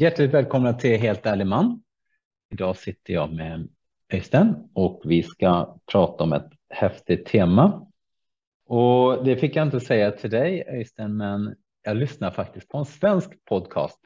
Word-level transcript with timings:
Hjärtligt 0.00 0.34
välkomna 0.34 0.72
till 0.72 1.00
Helt 1.00 1.26
ärlig 1.26 1.46
man. 1.46 1.82
Idag 2.50 2.76
sitter 2.76 3.12
jag 3.12 3.32
med 3.32 3.68
Öystein 4.12 4.54
och 4.74 5.02
vi 5.04 5.22
ska 5.22 5.78
prata 5.92 6.24
om 6.24 6.32
ett 6.32 6.50
häftigt 6.68 7.26
tema. 7.26 7.86
Och 8.66 9.24
det 9.24 9.36
fick 9.36 9.56
jag 9.56 9.66
inte 9.66 9.80
säga 9.80 10.10
till 10.10 10.30
dig 10.30 10.64
Öystein, 10.68 11.16
men 11.16 11.56
jag 11.82 11.96
lyssnar 11.96 12.30
faktiskt 12.30 12.68
på 12.68 12.78
en 12.78 12.84
svensk 12.84 13.44
podcast 13.44 13.98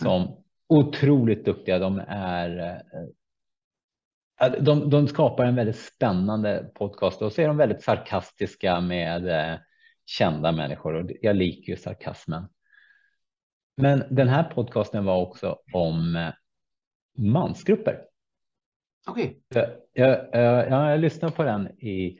som 0.00 0.22
mm. 0.22 0.34
otroligt 0.68 1.44
duktiga. 1.44 1.78
De 1.78 2.02
är. 2.08 2.58
Eh, 2.58 2.76
eh, 4.46 4.62
de, 4.62 4.90
de 4.90 5.08
skapar 5.08 5.44
en 5.44 5.56
väldigt 5.56 5.78
spännande 5.78 6.70
podcast 6.74 7.22
och 7.22 7.32
så 7.32 7.42
är 7.42 7.48
de 7.48 7.56
väldigt 7.56 7.82
sarkastiska 7.82 8.80
med 8.80 9.28
eh, 9.28 9.58
kända 10.06 10.52
människor 10.52 10.94
och 10.94 11.10
jag 11.20 11.36
liker 11.36 11.72
ju 11.72 11.76
sarkasmen. 11.76 12.48
Men 13.76 14.04
den 14.10 14.28
här 14.28 14.42
podcasten 14.42 15.04
var 15.04 15.16
också 15.16 15.58
om 15.72 16.16
eh, 16.16 16.32
mansgrupper. 17.18 18.02
Okej. 19.06 19.40
Okay. 19.50 19.62
Jag, 19.92 20.18
jag, 20.32 20.70
jag, 20.70 20.92
jag 20.92 21.00
lyssnade 21.00 21.34
på 21.34 21.42
den 21.42 21.68
i 21.68 22.18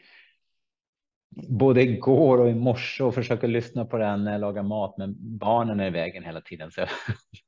både 1.31 1.83
igår 1.83 2.39
och 2.39 2.51
i 2.51 2.55
morse 2.55 3.05
och 3.05 3.15
försöker 3.15 3.49
lyssna 3.49 3.85
på 3.85 3.99
den 3.99 4.25
när 4.25 4.33
jag 4.33 4.41
lagar 4.41 4.63
mat, 4.63 4.99
men 4.99 5.15
barnen 5.39 5.81
är 5.81 5.87
i 5.87 5.91
vägen 5.91 6.25
hela 6.25 6.41
tiden. 6.41 6.71
Så, 6.71 6.87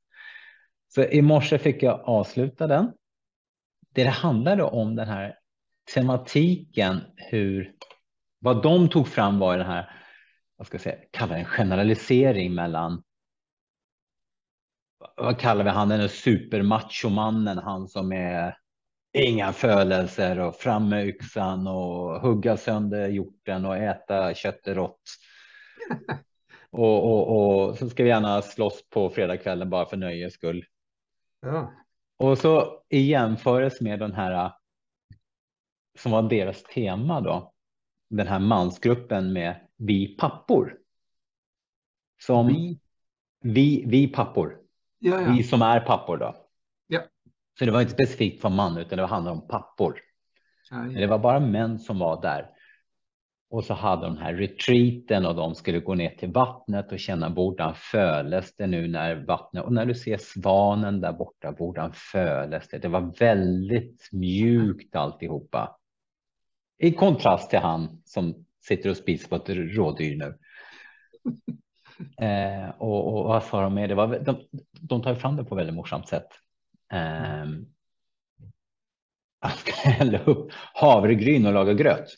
så 0.95 1.03
i 1.03 1.23
morse 1.23 1.59
fick 1.59 1.83
jag 1.83 2.01
avsluta 2.01 2.67
den. 2.67 2.93
Det 3.95 4.05
det 4.05 4.11
handlade 4.11 4.63
om 4.63 4.97
den 4.97 5.09
här 5.09 5.39
tematiken, 5.95 7.01
hur 7.17 7.73
vad 8.39 8.63
de 8.63 8.89
tog 8.89 9.09
fram 9.09 9.39
var 9.39 9.59
den 9.59 9.67
här, 9.67 9.91
vad 10.57 10.67
ska 10.67 10.75
jag 10.75 10.83
säga, 10.83 10.99
kalla 11.11 11.39
en 11.39 11.45
generalisering 11.45 12.55
mellan 12.55 13.03
vad 15.19 15.39
kallar 15.39 15.65
vi 15.65 15.71
han, 15.71 15.89
den 15.89 16.09
supermachomannen, 16.09 17.59
han 17.59 17.89
som 17.89 18.13
är 18.13 18.57
inga 19.13 19.53
födelser 19.53 20.39
och 20.39 20.55
fram 20.55 20.89
med 20.89 21.07
yxan 21.07 21.67
och 21.67 22.21
hugga 22.21 22.57
sönder 22.57 23.09
hjorten 23.09 23.65
och 23.65 23.77
äta 23.77 24.35
köttet 24.35 24.77
rått. 24.77 25.03
och, 26.71 27.05
och, 27.05 27.69
och 27.69 27.79
så 27.79 27.91
ska 27.91 28.03
vi 28.03 28.09
gärna 28.09 28.43
slåss 28.43 28.89
på 28.91 29.11
fredagskvällen 29.11 29.71
bara 29.71 29.87
för 29.87 29.97
nöjes 29.97 30.35
skull. 30.35 30.65
Ja. 31.41 31.73
Och 32.19 32.39
så 32.39 32.83
i 32.89 33.01
jämförelse 33.01 33.85
med 33.85 33.99
den 33.99 34.13
här 34.13 34.53
som 35.99 36.13
var 36.13 36.23
deras 36.23 36.63
tema 36.63 37.21
då, 37.21 37.53
den 38.11 38.27
här 38.27 38.39
mansgruppen 38.39 39.33
med 39.33 39.67
vi 39.77 40.17
pappor. 40.17 40.79
Som 42.21 42.47
vi, 42.47 42.81
vi, 43.41 43.85
vi 43.87 44.09
pappor. 44.09 44.58
Ja, 44.99 45.21
ja. 45.21 45.33
Vi 45.33 45.43
som 45.43 45.63
är 45.63 45.81
pappor 45.81 46.17
då. 46.17 46.37
Ja. 46.87 47.01
Så 47.59 47.65
det 47.65 47.71
var 47.71 47.81
inte 47.81 47.93
specifikt 47.93 48.43
för 48.43 48.49
man 48.49 48.79
utan 48.79 48.99
det 48.99 49.07
handlade 49.07 49.37
om 49.41 49.49
pappor. 49.49 50.01
Ja, 50.71 50.77
Det 50.77 51.07
var 51.07 51.19
bara 51.19 51.41
män 51.41 51.79
som 51.79 51.99
var 51.99 52.23
där. 52.23 52.51
Och 53.51 53.65
så 53.65 53.75
hade 53.75 54.07
de 54.07 54.17
här 54.17 54.35
retreaten 54.35 55.27
och 55.27 55.35
de 55.35 55.55
skulle 55.55 55.81
gå 55.81 55.95
ner 55.95 56.11
till 56.11 56.33
vattnet 56.33 56.93
och 56.93 56.99
känna 56.99 57.31
bordan 57.31 57.75
föles 57.75 58.57
det 58.57 58.67
nu 58.67 58.89
när 58.89 59.15
vattnet 59.15 59.65
och 59.65 59.73
när 59.73 59.87
du 59.87 59.95
ser 59.95 60.19
svanen 60.19 61.01
där 61.01 61.13
borta 61.13 61.53
bordan 61.53 61.93
föles 61.93 62.69
det. 62.69 62.79
Det 62.79 62.89
var 62.89 63.19
väldigt 63.19 64.09
mjukt 64.13 64.97
alltihopa. 64.97 65.77
I 66.79 66.93
kontrast 66.93 67.51
till 67.51 67.59
han 67.59 68.03
som 68.05 68.47
sitter 68.61 68.91
och 68.91 68.97
spiser 68.97 69.29
på 69.29 69.37
ett 69.37 69.49
rådyr 69.49 70.17
nu. 70.17 70.39
Eh, 72.19 72.69
och, 72.79 73.15
och, 73.15 73.25
vad 73.25 73.45
sa 73.45 73.63
de 73.63 73.75
med 73.75 73.89
det? 73.89 73.95
Var, 73.95 74.19
de, 74.19 74.49
de 74.81 75.03
tar 75.03 75.15
fram 75.15 75.37
det 75.37 75.45
på 75.45 75.55
väldigt 75.55 75.75
morsamt 75.75 76.09
sätt. 76.09 76.29
Eh, 76.93 77.45
att 79.41 79.69
hälla 79.69 80.19
upp 80.19 80.53
havregryn 80.75 81.47
och 81.47 81.53
laga 81.53 81.73
gröt. 81.73 82.09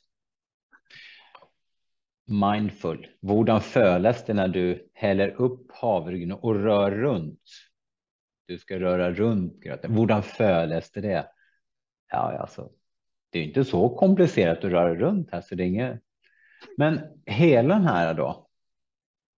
Mindful. 2.27 3.07
Hvordan 3.23 3.61
föles 3.61 4.25
det 4.25 4.35
när 4.35 4.49
du 4.49 4.91
häller 4.95 5.29
upp 5.29 5.73
havregryn 5.73 6.33
och 6.33 6.55
rör 6.55 6.91
runt? 6.91 7.43
Du 8.47 8.59
ska 8.59 8.81
röra 8.81 9.13
runt 9.13 9.61
gröten. 9.63 9.95
Hvordan 9.95 10.23
föles 10.23 10.91
det 10.91 11.01
det? 11.01 11.27
Ja, 12.11 12.39
alltså, 12.39 12.71
det 13.31 13.39
är 13.39 13.45
inte 13.45 13.65
så 13.65 13.89
komplicerat 13.89 14.65
att 14.65 14.71
röra 14.71 14.95
runt 14.95 15.31
här, 15.33 15.41
så 15.41 15.55
det 15.55 15.63
är 15.63 15.67
inget. 15.67 16.01
Men 16.77 17.01
hela 17.27 17.75
den 17.75 17.87
här 17.87 18.15
då, 18.15 18.50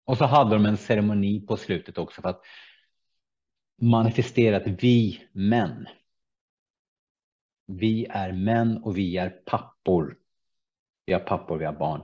och 0.05 0.17
så 0.17 0.25
hade 0.25 0.55
de 0.55 0.65
en 0.65 0.77
ceremoni 0.77 1.45
på 1.47 1.57
slutet 1.57 1.97
också 1.97 2.21
för 2.21 2.29
att 2.29 2.41
manifestera 3.81 4.57
att 4.57 4.83
vi 4.83 5.27
män. 5.31 5.87
Vi 7.67 8.05
är 8.09 8.31
män 8.31 8.83
och 8.83 8.97
vi 8.97 9.17
är 9.17 9.29
pappor. 9.29 10.17
Vi 11.05 11.13
har 11.13 11.19
pappor, 11.19 11.57
vi 11.57 11.65
har 11.65 11.73
barn. 11.73 12.01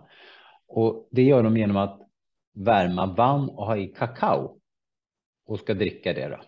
Och 0.67 1.07
det 1.11 1.23
gör 1.23 1.43
de 1.43 1.57
genom 1.57 1.77
att 1.77 2.01
värma 2.53 3.05
vann 3.05 3.49
och 3.49 3.65
ha 3.65 3.77
i 3.77 3.87
kakao 3.87 4.59
och 5.45 5.59
ska 5.59 5.73
dricka 5.73 6.13
det. 6.13 6.27
Då. 6.27 6.41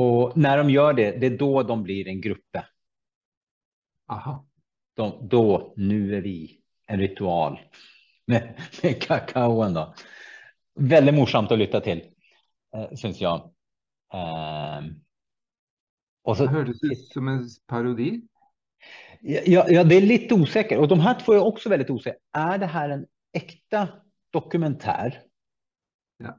Och 0.00 0.36
när 0.36 0.58
de 0.58 0.70
gör 0.70 0.92
det, 0.92 1.10
det 1.10 1.26
är 1.26 1.38
då 1.38 1.62
de 1.62 1.82
blir 1.82 2.08
en 2.08 2.20
grupp. 2.20 2.56
Aha. 4.08 4.46
De, 4.94 5.28
då, 5.28 5.74
nu 5.76 6.16
är 6.16 6.20
vi 6.20 6.60
en 6.86 7.00
ritual 7.00 7.60
med, 8.32 8.60
med 8.82 9.02
kakaon. 9.02 9.74
Då. 9.74 9.94
Väldigt 10.74 11.14
morsamt 11.14 11.52
att 11.52 11.58
lytta 11.58 11.80
till, 11.80 12.02
eh, 12.74 12.94
syns 12.94 13.20
jag. 13.20 13.38
Eh, 14.14 14.80
och 16.22 16.36
så, 16.36 16.46
Hördes 16.46 16.80
det 16.80 16.96
som 16.96 17.28
en 17.28 17.48
parodi? 17.66 18.22
Ja, 19.20 19.64
ja, 19.68 19.84
det 19.84 19.94
är 19.94 20.00
lite 20.00 20.34
osäkert. 20.34 20.78
Och 20.78 20.88
de 20.88 21.00
här 21.00 21.20
två 21.20 21.32
är 21.32 21.44
också 21.44 21.68
väldigt 21.68 21.90
osäkra. 21.90 22.20
Är 22.32 22.58
det 22.58 22.66
här 22.66 22.88
en 22.88 23.06
äkta 23.32 23.88
dokumentär? 24.30 25.22
Ja. 26.16 26.38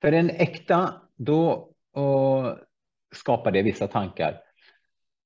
För 0.00 0.12
en 0.12 0.30
äkta, 0.30 1.02
då 1.16 1.72
och, 1.92 2.58
skapar 3.14 3.50
det 3.50 3.62
vissa 3.62 3.86
tankar. 3.86 4.40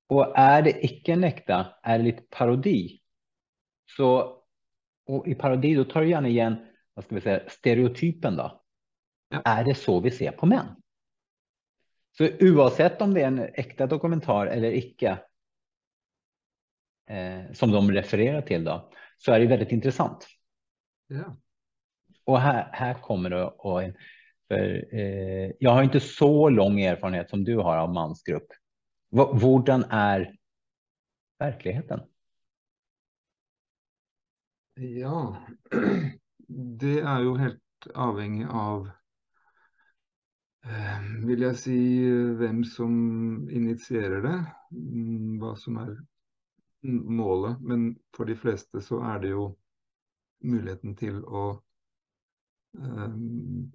Och 0.07 0.39
är 0.39 0.63
det 0.63 0.85
icke 0.85 1.13
en 1.13 1.25
äkta, 1.25 1.67
är 1.83 1.99
det 1.99 2.05
lite 2.05 2.23
parodi. 2.31 3.01
Så 3.97 4.42
och 5.07 5.29
i 5.29 5.35
parodi 5.35 5.75
då 5.75 5.85
tar 5.85 6.01
du 6.01 6.11
gärna 6.11 6.29
igen 6.29 6.57
vad 6.95 7.05
ska 7.05 7.15
vi 7.15 7.21
säga, 7.21 7.43
stereotypen. 7.49 8.37
Då. 8.37 8.63
Ja. 9.29 9.43
Är 9.45 9.65
det 9.65 9.75
så 9.75 10.01
vi 10.01 10.11
ser 10.11 10.33
på 10.33 10.47
män? 10.47 10.67
Så 12.19 12.29
oavsett 12.41 13.03
om 13.03 13.15
det 13.15 13.21
är 13.21 13.27
en 13.27 13.39
äkta 13.39 13.87
dokumentär 13.87 14.47
eller 14.47 14.73
icke 14.73 15.19
eh, 17.09 17.53
som 17.53 17.71
de 17.71 17.93
refererar 17.93 18.43
till 18.43 18.65
då, 18.65 18.91
så 19.19 19.33
är 19.33 19.41
det 19.41 19.47
väldigt 19.47 19.73
intressant. 19.73 20.27
Ja. 21.07 21.37
Och 22.25 22.41
här, 22.41 22.69
här 22.73 22.95
kommer 22.95 23.31
det 23.31 23.45
och 23.45 23.83
för, 24.49 24.95
eh, 24.95 25.51
jag 25.59 25.71
har 25.71 25.83
inte 25.83 26.01
så 26.01 26.49
lång 26.49 26.81
erfarenhet 26.81 27.31
som 27.31 27.45
du 27.45 27.57
har 27.57 27.77
av 27.77 27.95
mansgrupp. 27.95 28.47
Hurdan 29.43 29.85
är 29.91 30.37
verkligheten? 31.39 32.01
Ja, 34.75 35.47
det 36.79 37.01
är 37.01 37.21
ju 37.21 37.37
helt 37.39 37.63
avhängigt 37.95 38.51
av 38.51 38.91
eh, 40.65 41.27
vill 41.27 41.43
jag 41.43 41.59
säga 41.59 42.33
vem 42.35 42.65
som 42.65 42.91
initierar 43.51 44.23
det, 44.23 44.53
mm, 44.77 45.39
vad 45.39 45.59
som 45.59 45.77
är 45.77 45.99
målet. 46.93 47.61
Men 47.61 47.99
för 48.17 48.25
de 48.25 48.37
flesta 48.37 48.81
så 48.81 49.03
är 49.03 49.19
det 49.21 49.29
ju 49.29 49.55
möjligheten 50.45 50.97
till 50.97 51.17
att 51.17 51.65
eh, 52.79 53.15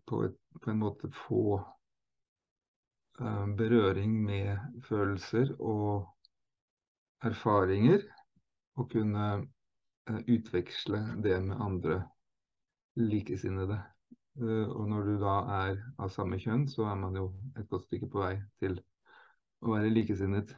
på, 0.06 0.24
ett, 0.24 0.38
på 0.62 0.72
en 0.72 0.78
måte 0.80 1.12
få 1.12 1.76
eh, 3.20 3.48
beröring 3.48 4.24
med 4.24 4.60
känslor 4.90 5.62
och 5.62 6.18
erfarenheter 7.20 8.12
och 8.74 8.92
kunna 8.92 9.48
Eh, 10.10 10.20
utveksle 10.28 10.98
det 11.18 11.42
med 11.42 11.62
andre 11.62 12.04
likesinnede. 12.96 13.82
Eh, 14.40 14.70
och 14.70 14.80
og 14.82 14.90
når 14.90 15.04
du 15.04 15.18
da 15.20 15.34
er 15.66 15.82
av 16.00 16.10
samme 16.10 16.40
kjønn, 16.40 16.68
så 16.68 16.86
er 16.88 16.96
man 16.96 17.16
jo 17.16 17.34
et 17.58 17.68
godt 17.70 17.88
stykke 17.88 18.08
på 18.12 18.22
vei 18.24 18.38
til 18.62 18.80
å 19.62 19.74
være 19.74 19.92
likesinnet. 19.92 20.54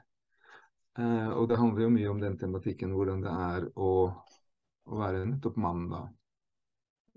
Eh, 1.00 1.30
och 1.30 1.42
og 1.42 1.50
det 1.50 1.58
handler 1.58 1.84
jo 1.84 1.90
mye 1.90 2.10
om 2.10 2.20
den 2.22 2.38
tematikken, 2.38 2.92
hvordan 2.92 3.22
det 3.22 3.32
er 3.32 3.66
å, 3.76 3.90
å 4.86 5.00
være 5.02 5.26
nettopp 5.26 5.58
mann, 5.58 5.90
da. 5.90 6.04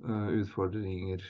Utfordringer. 0.02 1.23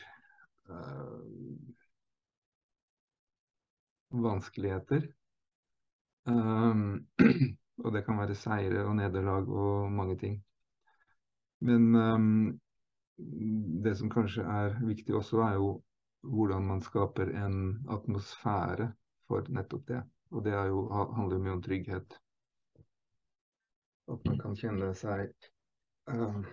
Vanskeligheter. 4.10 5.10
og 6.26 7.92
det 7.94 8.04
kan 8.06 8.18
være 8.18 8.34
seire 8.34 8.86
og 8.86 8.96
nederlag 8.96 9.48
og 9.48 9.92
mange 9.92 10.16
ting. 10.16 10.38
Men 11.62 11.94
um, 11.94 12.60
det 13.82 13.94
som 13.96 14.10
kanske 14.10 14.42
är 14.42 14.86
viktigt 14.86 15.14
också 15.14 15.40
är 15.40 15.54
ju 15.54 15.80
hvordan 16.22 16.66
man 16.66 16.80
skaper 16.80 17.26
en 17.26 17.88
atmosfære 17.88 18.92
for 19.28 19.46
nettopp 19.48 19.86
det. 19.86 20.02
Og 20.30 20.44
det 20.44 20.52
er 20.54 20.66
jo, 20.70 20.86
handler 20.90 21.38
mye 21.38 21.54
om 21.54 21.62
trygghet. 21.62 22.18
At 24.10 24.26
man 24.26 24.38
kan 24.42 24.56
kjenne 24.58 24.90
seg 24.98 25.30
um, 26.10 26.42
ehm, 26.42 26.44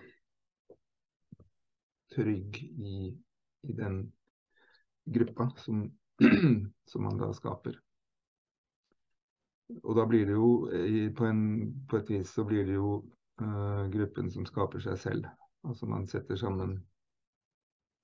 trygg 2.14 2.62
i, 2.62 2.96
i, 3.62 3.72
den 3.72 4.02
gruppa 5.04 5.50
som, 5.56 5.86
som 6.90 7.06
man 7.06 7.18
da 7.18 7.32
skaper. 7.34 7.78
Og 9.82 9.96
da 9.96 10.06
blir 10.06 10.26
det 10.26 10.34
jo 10.38 10.50
på, 11.16 11.26
en, 11.26 11.42
på, 11.90 11.98
et 11.98 12.10
vis 12.10 12.30
så 12.34 12.44
blir 12.46 12.66
det 12.66 12.78
jo 12.78 13.00
uh, 13.40 13.88
gruppen 13.92 14.30
som 14.30 14.46
skaper 14.46 14.82
seg 14.84 14.98
selv. 14.98 15.28
Altså 15.66 15.86
man 15.86 16.06
setter 16.08 16.38
sammen 16.40 16.78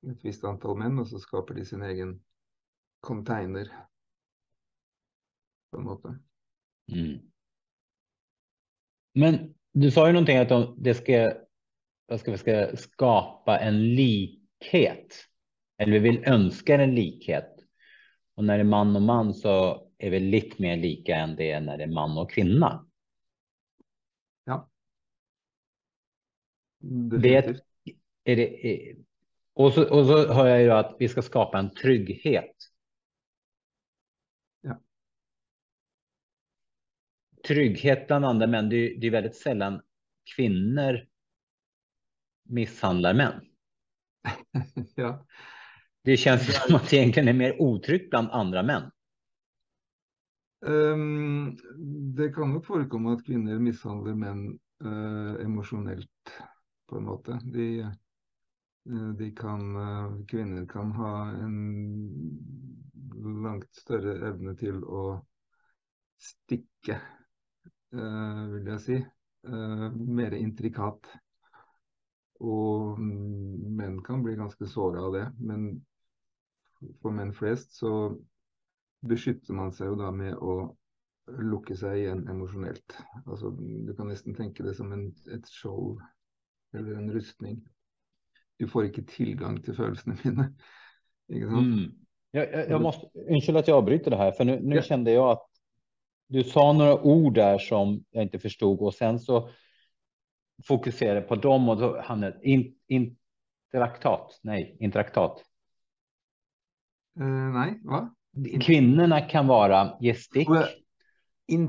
et 0.07 0.25
visst 0.25 0.45
antall 0.45 0.77
menn, 0.79 0.99
og 1.01 1.09
så 1.11 1.21
skaper 1.23 1.57
de 1.57 1.65
sin 1.67 1.83
egen 1.83 2.17
container. 3.05 3.71
På 5.71 5.81
en 5.81 5.89
måte. 5.89 6.13
Mm. 6.93 7.19
Men 9.17 9.55
du 9.73 9.91
sa 9.91 10.07
ju 10.07 10.13
någonting 10.13 10.39
att 10.39 10.49
de, 10.49 10.75
det 10.79 10.95
ska, 10.95 11.33
vad 12.07 12.21
ska 12.21 12.31
vi 12.31 12.39
ska 12.39 12.77
skapa 12.77 13.59
en 13.59 13.95
likhet. 13.95 15.15
Eller 15.79 15.93
vi 15.93 15.99
vill 15.99 16.25
önska 16.27 16.75
en 16.75 16.95
likhet. 16.95 17.53
Och 18.35 18.45
när 18.45 18.59
det 18.59 18.63
är 18.63 18.65
man 18.65 18.97
och 18.97 19.03
man 19.03 19.35
så 19.35 19.87
är 19.99 20.11
vi 20.11 20.21
lite 20.21 20.63
mer 20.63 20.77
lika 20.77 21.17
än 21.17 21.37
det 21.37 21.51
är 21.51 21.61
när 21.61 21.79
det 21.79 21.85
är 21.85 21.89
man 21.89 22.19
och 22.19 22.31
kvinna. 22.31 22.87
Ja. 24.45 24.71
Definitivt. 27.11 27.63
Det, 28.25 28.33
är 28.33 28.37
det, 28.37 28.97
och, 29.55 29.73
så, 29.73 29.99
och 29.99 30.07
så 30.07 30.33
hör 30.33 30.47
jag 30.47 30.63
ju 30.63 30.71
att 30.71 30.97
vi 30.99 31.09
ska 31.09 31.23
skapa 31.23 31.59
en 31.59 31.71
trygghet. 31.71 32.55
Ja. 34.61 34.81
Trygghet 37.49 38.07
bland 38.07 38.25
andra 38.25 38.47
män, 38.47 38.69
det 38.69 38.77
är, 38.77 39.01
det 39.01 39.07
är 39.07 39.11
väldigt 39.11 39.37
sällan 39.37 39.81
kvinnor 40.37 41.07
misshandlar 42.49 43.15
män. 43.15 43.41
ja. 44.95 45.27
Det 46.03 46.17
känns 46.17 46.67
som 46.67 46.77
att 46.77 46.91
det 46.91 46.97
egentligen 46.97 47.29
är 47.29 47.33
mer 47.33 47.63
otryggt 47.63 48.11
bland 48.11 48.31
andra 48.31 48.63
män. 48.63 48.91
Um, 50.67 51.57
det 52.17 52.33
kan 52.33 52.53
nok 52.53 52.67
forekomme 52.67 53.13
at 53.13 53.27
kvinner 53.27 53.59
mishandler 53.59 54.15
menn 54.15 54.59
uh, 54.85 55.45
emosjonelt, 55.45 56.33
på 56.87 56.99
en 56.99 57.05
måte. 57.05 57.41
De, 57.45 57.81
eh, 57.81 59.11
de 59.19 59.31
kan, 59.31 59.77
eh, 59.77 60.25
kvinner 60.29 60.67
kan 60.67 60.93
ha 60.93 61.31
en 61.31 61.59
langt 63.43 63.75
større 63.75 64.17
evne 64.29 64.55
til 64.57 64.83
å 64.85 65.05
stikke, 66.19 67.01
eh, 67.93 68.43
vil 68.55 68.75
jeg 68.75 68.81
si. 68.89 69.05
mer 69.47 70.35
intrikat. 70.35 71.07
Og 72.43 72.99
mm, 72.99 73.77
menn 73.79 74.01
kan 74.03 74.25
bli 74.25 74.33
ganske 74.35 74.67
såra 74.67 75.05
av 75.07 75.13
det. 75.15 75.27
Men 75.39 75.69
for 76.99 77.15
menn 77.15 77.31
flest 77.33 77.77
så 77.79 77.93
beskytter 79.07 79.55
man 79.55 79.71
seg 79.71 79.93
jo 79.93 80.01
da 80.01 80.11
med 80.11 80.35
å 80.35 80.57
lukke 81.27 81.77
seg 81.79 82.01
igjen 82.01 82.27
emosjonelt. 82.33 82.99
Altså, 83.25 83.53
du 83.55 83.95
kan 83.95 84.11
nesten 84.11 84.35
tenke 84.35 84.67
det 84.67 84.75
som 84.81 84.91
en, 84.97 85.09
et 85.31 85.47
skjold 85.47 86.03
eller 86.77 86.95
en 86.95 87.13
rustning. 87.13 87.69
Du 88.59 88.69
får 88.69 88.89
ikke 88.89 89.03
tilgang 89.03 89.59
till 89.63 89.77
følelsene 89.77 90.17
mine. 90.25 90.51
Ikke 91.35 91.49
sant? 91.51 91.67
Mm. 91.67 91.93
Jag, 92.31 92.53
jag, 92.53 92.71
jag 92.71 92.83
måste, 92.83 93.07
ursäkta 93.15 93.59
att 93.59 93.69
jag 93.69 93.77
avbryter 93.77 94.11
det 94.11 94.17
här, 94.17 94.33
för 94.33 94.45
nu, 94.45 94.61
nu 94.61 94.77
ja. 94.77 94.83
kände 94.83 95.11
jag 95.11 95.31
att 95.31 95.47
du 96.29 96.45
sa 96.45 96.73
några 96.73 97.03
ord 97.03 97.35
där 97.35 97.59
som 97.59 98.05
jag 98.11 98.23
inte 98.23 98.39
förstod 98.39 98.81
och 98.81 98.95
sen 98.95 99.21
så 99.21 99.51
fokuserade 100.65 101.21
på 101.21 101.37
dem 101.37 101.69
och 101.69 101.77
då 101.77 102.01
hamnade 102.01 102.39
in, 102.43 102.75
interaktat. 102.87 104.41
Nej, 104.43 104.77
interaktat. 104.81 105.45
Uh, 107.21 107.27
nej, 107.27 107.81
va? 107.85 108.15
Kvinnorna 108.61 109.21
kan 109.21 109.47
vara 109.47 109.97
gestick. 110.01 110.49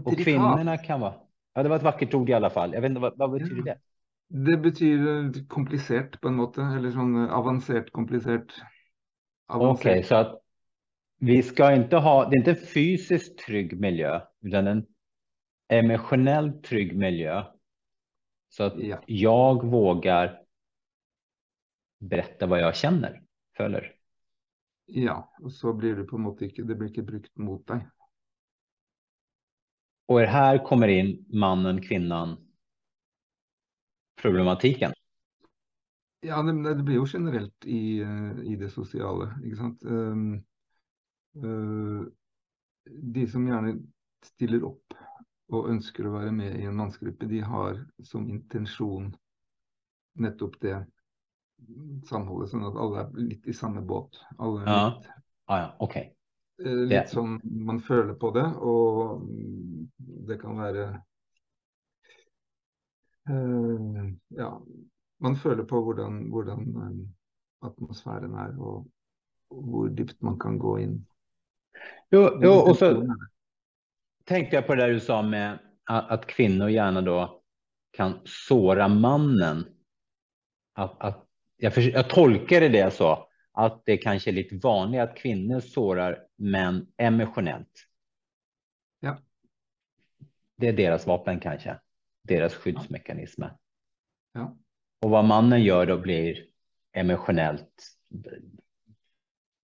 Och 0.06 0.18
kvinnorna 0.18 0.77
kan 0.77 1.00
vara. 1.00 1.13
Ja, 1.53 1.63
det 1.63 1.69
var 1.69 1.75
ett 1.75 1.83
vackert 1.83 2.13
ord 2.13 2.30
i 2.30 2.33
alla 2.33 2.50
fall. 2.50 2.74
Jag 2.74 2.81
vet 2.81 2.89
inte 2.89 3.01
vad, 3.01 3.18
vad 3.18 3.31
betyder 3.31 3.63
det? 3.63 3.80
Det 4.27 4.57
betyder 4.57 5.47
komplicerat 5.47 6.21
på 6.21 6.27
en 6.27 6.35
måte, 6.35 6.62
eller 6.62 6.91
sån 6.91 7.29
avancerat 7.29 7.91
komplicerat. 7.91 8.47
Okej, 9.47 9.91
okay, 9.91 10.03
så 10.03 10.15
att 10.15 10.41
vi 11.19 11.44
ska 11.44 11.75
inte 11.75 11.97
ha, 11.97 12.29
det 12.29 12.35
är 12.35 12.39
inte 12.39 12.56
fysiskt 12.56 13.39
trygg 13.39 13.79
miljö, 13.79 14.21
utan 14.41 14.68
en 14.68 14.85
emotionellt 15.68 16.63
trygg 16.63 16.97
miljö. 16.97 17.44
Så 18.50 18.63
att 18.63 18.79
ja. 18.79 19.01
jag 19.06 19.65
vågar 19.65 20.41
berätta 22.00 22.45
vad 22.47 22.59
jag 22.59 22.75
känner. 22.75 23.21
Följer? 23.57 23.94
Ja, 24.85 25.33
och 25.41 25.53
så 25.53 25.74
blir 25.74 25.95
det 25.95 26.03
på 26.03 26.15
en 26.15 26.21
måte 26.21 26.45
ikke, 26.45 26.63
det 26.63 26.75
blir 26.75 26.89
ikke 26.89 27.03
brukt 27.03 27.38
mot 27.38 27.68
dig. 27.68 27.88
Och 30.07 30.19
här 30.19 30.63
kommer 30.65 30.88
in 30.88 31.25
mannen, 31.29 31.81
kvinnan, 31.81 32.47
problematiken. 34.22 34.94
Ja, 36.25 36.42
det, 36.44 36.75
det 36.75 36.84
blir 36.84 36.96
ju 36.96 37.06
generellt 37.08 37.66
i, 37.66 38.02
i 38.44 38.56
det 38.56 38.69
sociala, 38.74 39.31
ikke 39.44 39.58
sant. 39.58 39.84
Um, 39.86 40.44
uh, 41.44 42.08
de 42.90 43.28
som 43.28 43.48
gärna 43.48 43.75
ställer 44.25 44.64
upp 44.64 44.94
och 45.48 45.69
önskar 45.69 46.06
att 46.06 46.12
vara 46.12 46.31
med 46.31 46.60
i 46.60 46.64
en 46.64 46.75
mansgruppe, 46.75 47.25
de 47.25 47.40
har 47.40 47.88
som 48.04 48.30
intention 48.30 49.16
nettopp 50.14 50.60
det 50.62 50.86
samholdet, 52.10 52.52
sånn 52.52 52.68
at 52.68 52.78
alle 52.78 53.04
er 53.04 53.30
litt 53.31 53.48
i 53.48 53.56
samme 53.56 53.81
båt. 53.81 54.20
Alle 54.38 54.66
ja. 54.66 54.78
Litt, 54.90 55.10
ah, 55.46 55.60
ja. 55.62 55.70
ok. 55.84 55.96
Eh, 55.98 56.84
litt 56.92 57.13
sånn 57.13 57.40
man 57.44 57.81
føler 57.81 58.18
på 58.20 58.31
det, 58.36 58.46
og 58.58 59.25
det 59.98 60.40
kan 60.42 60.58
være 60.60 60.88
uh, 63.29 64.13
Ja, 64.27 64.62
man 65.19 65.35
føler 65.35 65.63
på 65.63 65.81
hvordan, 65.83 66.29
hvordan 66.29 66.68
um, 66.75 67.15
atmosfæren 67.62 68.33
er, 68.33 68.53
og, 68.59 68.88
hvor 69.50 69.88
dypt 69.88 70.21
man 70.21 70.39
kan 70.39 70.59
gå 70.59 70.77
inn. 70.77 71.06
Jo, 72.09 72.39
jo 72.41 72.51
och 72.51 72.77
så 72.77 73.15
tänkte 74.25 74.55
jag 74.55 74.67
på 74.67 74.75
det 74.75 74.88
du 74.88 75.00
sa 75.00 75.22
med 75.22 75.60
att, 75.84 76.10
att 76.10 76.27
kvinnor 76.27 76.69
gärna 76.69 77.01
då 77.01 77.41
kan 77.91 78.19
såra 78.25 78.88
mannen. 78.88 79.65
Att, 80.74 81.01
att 81.01 81.27
jag, 81.57 81.74
för, 81.74 81.81
jag 81.81 82.10
tolkade 82.10 82.69
det 82.69 82.93
så 82.93 83.27
att 83.51 83.86
det 83.86 83.98
kanske 83.98 84.29
är 84.29 84.34
lite 84.34 84.55
vanligt 84.55 85.01
att 85.01 85.17
kvinnor 85.17 85.60
sårar 85.60 86.25
män 86.36 86.88
emotionellt. 86.98 87.88
Ja. 89.00 89.17
Det 90.57 90.67
är 90.67 90.74
deras 90.74 91.07
vapen 91.07 91.39
kanske, 91.39 91.79
deras 92.27 92.53
skyddsmekanismer. 92.53 93.57
Ja. 94.34 94.57
Och 95.01 95.10
vad 95.10 95.25
mannen 95.25 95.63
gör 95.63 95.86
då 95.86 95.98
blir 95.98 96.46
emotionellt 96.91 97.98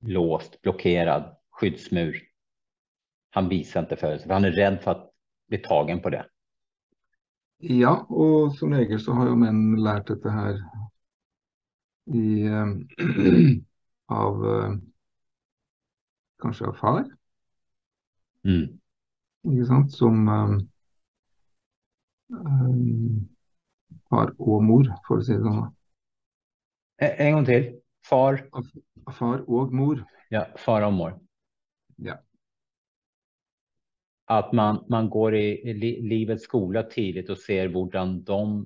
låst, 0.02 0.62
blockerad, 0.62 1.36
skyddsmur. 1.52 2.22
Han 3.30 3.50
visar 3.50 3.80
inte 3.80 3.96
för 3.96 4.18
sig, 4.18 4.28
för 4.28 4.34
han 4.34 4.46
är 4.46 4.52
rädd 4.52 4.82
för 4.82 4.92
att 4.92 5.12
bli 5.48 5.58
tagen 5.58 6.02
på 6.02 6.10
det. 6.10 6.26
Ja, 7.58 8.06
och 8.10 8.56
som 8.56 8.74
regel 8.74 9.00
så 9.00 9.12
har 9.12 9.30
ju 9.30 9.36
män 9.36 9.84
lärt 9.84 10.08
det 10.24 10.32
här 10.32 10.60
i, 12.06 12.44
eh, 12.44 12.66
av 14.06 14.46
eh, 14.46 14.78
kanske 16.42 16.66
av 16.66 16.74
far. 16.74 17.06
Mm. 18.44 18.80
Som 19.90 20.28
um, 20.28 20.70
far 24.10 24.36
och 24.38 24.64
mor, 24.64 24.96
får 25.08 25.18
vi 25.18 25.24
säga 25.24 25.40
så. 25.40 25.74
En 26.98 27.34
gång 27.34 27.46
till. 27.46 27.80
Far. 28.06 28.50
Far 29.20 29.50
och 29.50 29.74
mor. 29.74 30.06
Ja, 30.30 30.48
far 30.56 30.82
och 30.82 30.94
mor. 30.94 31.20
Ja. 31.96 32.20
Att 34.26 34.52
man, 34.52 34.86
man 34.90 35.10
går 35.10 35.36
i, 35.36 35.70
i 35.70 36.02
livets 36.02 36.44
skola 36.44 36.84
tidigt 36.84 37.30
och 37.30 37.38
ser 37.38 37.68
hur 37.68 38.24
de 38.24 38.66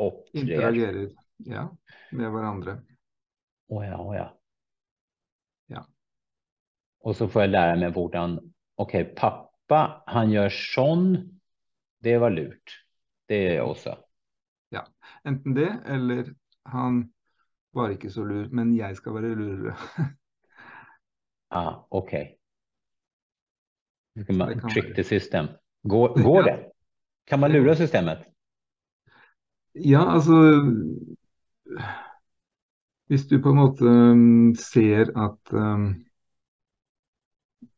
uppträder. 0.00 1.10
Ja, 1.36 1.76
med 2.10 2.32
varandra. 2.32 2.82
Oh 3.68 3.86
ja, 3.86 4.08
oh 4.08 4.16
ja. 4.16 4.38
Ja. 5.66 5.86
Och 7.00 7.16
så 7.16 7.28
får 7.28 7.42
jag 7.42 7.50
lära 7.50 7.76
mig 7.76 7.92
okej, 8.74 9.02
okay, 9.02 9.14
pappa, 9.14 10.02
han 10.06 10.30
gör 10.30 10.48
sån. 10.48 11.40
Det 12.02 12.18
var 12.18 12.30
lurt. 12.30 12.84
Det 13.26 13.48
är 13.48 13.54
jag 13.54 13.70
också. 13.70 13.98
Ja, 14.68 14.86
enten 15.24 15.54
det 15.54 15.82
eller 15.86 16.34
han 16.62 17.12
var 17.70 17.90
inte 17.90 18.10
så 18.10 18.24
lur, 18.24 18.48
men 18.48 18.76
jag 18.76 18.96
ska 18.96 19.12
vara 19.12 19.22
lurare. 19.22 19.76
Ah, 21.54 21.86
Okej. 21.88 22.38
Okay. 24.20 24.60
Trick 24.74 24.96
the 24.96 25.04
system. 25.04 25.46
Går, 25.82 26.22
går 26.22 26.42
det? 26.42 26.70
Kan 27.24 27.40
man 27.40 27.52
lura 27.52 27.76
systemet? 27.76 28.18
Ja, 29.72 30.12
altså 30.12 30.32
Hvis 33.06 33.26
du 33.26 33.42
på 33.42 33.48
en 33.48 33.56
måte 33.56 33.84
um, 33.84 34.54
ser 34.54 35.12
at 35.18 35.52
um, 35.52 36.04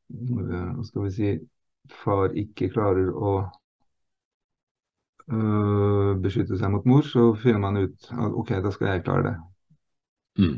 Hva 0.08 0.84
skal 0.84 1.04
vi 1.04 1.10
si 1.10 1.34
Far 1.90 2.32
ikke 2.38 2.70
klarer 2.72 3.10
å 3.10 3.34
øh, 3.42 3.50
beskytte 6.24 6.58
seg 6.60 6.72
mot 6.72 6.84
mor, 6.88 7.02
så 7.08 7.30
finner 7.40 7.62
man 7.62 7.80
ut 7.80 8.08
at 8.12 8.38
OK, 8.40 8.50
da 8.64 8.72
skal 8.74 8.90
jeg 8.90 9.04
klare 9.06 9.26
det. 9.28 9.34
Mm. 10.38 10.56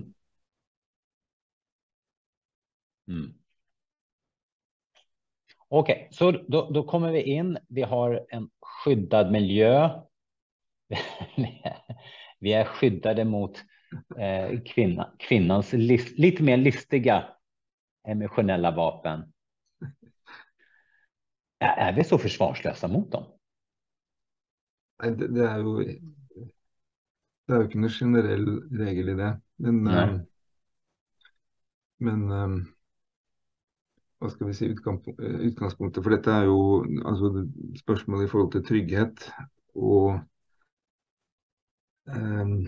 Mm. 3.08 3.34
Okej, 5.68 6.08
så 6.12 6.30
då, 6.30 6.70
då 6.70 6.82
kommer 6.82 7.12
vi 7.12 7.22
in. 7.22 7.58
Vi 7.68 7.82
har 7.82 8.26
en 8.28 8.50
skyddad 8.60 9.32
miljö. 9.32 9.90
Vi 12.38 12.52
är 12.52 12.64
skyddade 12.64 13.24
mot 13.24 13.58
eh, 14.18 14.60
kvinna, 14.60 15.12
kvinnans 15.18 15.72
list, 15.72 16.18
lite 16.18 16.42
mer 16.42 16.56
listiga 16.56 17.24
emotionella 18.08 18.70
vapen. 18.70 19.32
Är, 21.58 21.88
är 21.88 21.92
vi 21.92 22.04
så 22.04 22.18
försvarslösa 22.18 22.88
mot 22.88 23.12
dem? 23.12 23.35
Det, 25.02 25.28
det 25.34 25.44
er 25.44 25.58
jo 25.60 25.76
Det 27.46 27.54
er 27.54 27.60
jo 27.60 27.66
ikke 27.68 27.82
noe 27.82 27.94
generell 27.94 28.46
regel 28.80 29.12
i 29.12 29.18
det. 29.18 29.32
Men, 29.62 29.76
um, 29.86 30.16
men 32.06 32.24
um, 32.32 32.56
hva 34.18 34.30
skal 34.32 34.48
vi 34.48 34.56
si 34.58 34.70
utgangspunkt, 34.72 35.20
utgangspunktet 35.20 36.02
for 36.02 36.16
dette 36.16 36.32
er 36.32 36.48
jo 36.48 36.58
altså, 37.06 37.44
spørsmålet 37.78 38.26
i 38.26 38.32
forhold 38.32 38.50
til 38.56 38.64
trygghet 38.66 39.28
og 39.76 40.18
um, 42.10 42.58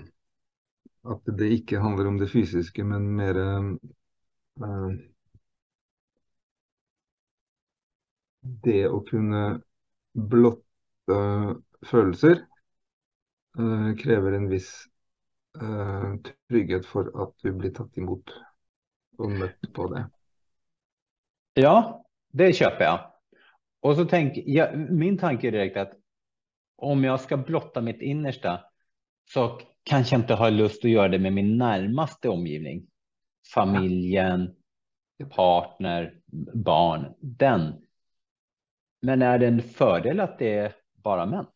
at 1.09 1.31
det 1.41 1.53
ikke 1.59 1.83
handler 1.83 2.13
om 2.13 2.19
det 2.21 2.31
fysiske, 2.31 2.85
men 2.85 3.09
mer 3.19 3.39
um, 3.43 3.73
det 8.65 8.83
å 8.89 9.01
kunne 9.09 9.45
blotte 10.15 11.19
følelser 11.87 12.41
eh, 13.59 13.91
krever 14.01 14.33
en 14.33 14.49
viss 14.51 14.71
eh, 15.61 16.15
trygghet 16.51 16.87
for 16.87 17.11
at 17.23 17.35
du 17.43 17.53
blir 17.53 17.75
tatt 17.77 17.99
imot 18.01 18.35
og 19.19 19.35
møtt 19.35 19.71
på 19.75 19.89
det. 19.95 20.05
Ja, 21.59 22.05
det 22.33 22.53
köper 22.53 22.85
jag. 22.85 23.13
Och 23.81 23.97
så 23.97 24.05
tänk, 24.05 24.33
ja, 24.37 24.73
min 24.91 25.19
tanke 25.19 25.49
är 25.49 25.53
direkt 25.53 25.77
att 25.77 25.93
om 26.77 27.05
jag 27.05 27.21
ska 27.21 27.37
blotta 27.37 27.81
mitt 27.81 28.01
innersta 28.03 28.61
så 29.33 29.61
kanske 29.83 30.15
jag 30.15 30.23
inte 30.23 30.35
har 30.35 30.51
lust 30.51 30.85
att 30.85 30.91
göra 30.91 31.09
det 31.09 31.19
med 31.19 31.33
min 31.33 31.59
närmaste 31.59 32.29
omgivning. 32.29 32.87
Familjen, 33.55 34.55
partner, 35.31 36.21
barn, 36.55 37.15
den. 37.21 37.73
Men 39.03 39.23
är 39.23 39.39
det 39.39 39.47
en 39.47 39.63
fördel 39.63 40.21
att 40.21 40.39
det 40.39 40.55
är 40.55 40.73
bara 40.95 41.27
män? 41.27 41.47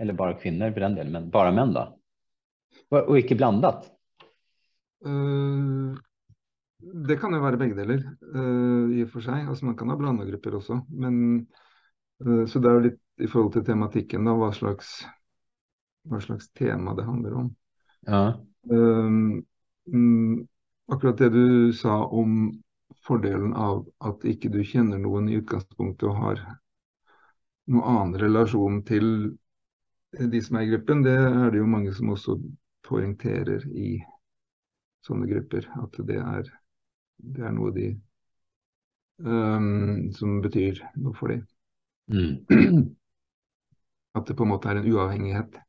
Eller 0.00 0.12
bara 0.16 0.34
kvinnor 0.34 0.72
för 0.72 0.80
den 0.80 0.94
delen, 0.94 1.12
men 1.12 1.30
bara 1.30 1.52
män 1.52 1.72
då? 1.72 1.98
Och 2.88 3.08
och 3.08 3.18
icke 3.18 3.34
blandat? 3.34 3.90
Eh, 5.04 5.96
det 7.06 7.16
kan 7.20 7.34
jo 7.36 7.42
være 7.42 7.58
begge 7.60 7.76
deler 7.76 8.04
eh, 8.08 8.94
i 8.96 9.02
og 9.04 9.10
for 9.12 9.24
seg. 9.24 9.48
Altså 9.48 9.68
Man 9.68 9.76
kan 9.76 9.92
ha 9.92 9.98
blanda 10.00 10.24
grupper 10.28 10.56
også. 10.56 10.80
Men, 10.88 11.46
eh, 12.24 12.44
så 12.48 12.60
det 12.60 12.70
er 12.70 12.78
jo 12.78 12.86
litt 12.88 13.02
i 13.20 13.28
forhold 13.28 13.52
til 13.52 13.66
tematikken, 13.66 14.24
da, 14.24 14.32
hva 14.40 14.48
slags, 14.56 14.94
hva 16.08 16.22
slags 16.24 16.48
tema 16.56 16.94
det 16.96 17.04
handler 17.04 17.36
om. 17.42 17.50
Ja. 18.08 18.22
Um, 18.70 19.44
akkurat 20.88 21.20
det 21.20 21.28
du 21.34 21.72
sa 21.76 21.98
om 22.06 22.54
fordelen 23.04 23.52
av 23.52 23.84
at 24.04 24.24
ikke 24.24 24.48
du 24.52 24.62
kjenner 24.64 25.00
noen 25.00 25.28
i 25.28 25.36
utgangspunktet 25.40 26.08
og 26.08 26.16
har 26.16 26.40
noen 27.70 27.84
annen 27.84 28.16
relasjon 28.20 28.80
til 28.88 29.06
de 30.18 30.42
som 30.42 30.56
er 30.56 30.66
i 30.66 30.70
gruppen, 30.72 31.02
det 31.06 31.14
er 31.14 31.50
det 31.50 31.60
jo 31.60 31.66
mange 31.70 31.94
som 31.94 32.10
også 32.10 32.36
poengterer 32.86 33.66
i 33.70 34.00
sånne 35.06 35.28
grupper. 35.30 35.68
At 35.82 35.98
det 36.06 36.18
er, 36.18 36.50
det 37.36 37.46
er 37.46 37.54
noe 37.54 37.72
de 37.74 37.88
um, 39.22 40.10
som 40.16 40.40
betyr 40.42 40.82
noe 40.98 41.14
for 41.18 41.34
dem. 41.34 41.44
Mm. 42.10 42.90
At 44.18 44.26
det 44.26 44.34
på 44.34 44.42
en 44.42 44.50
måte 44.50 44.70
er 44.70 44.80
en 44.80 44.88
uavhengighet. 44.90 45.60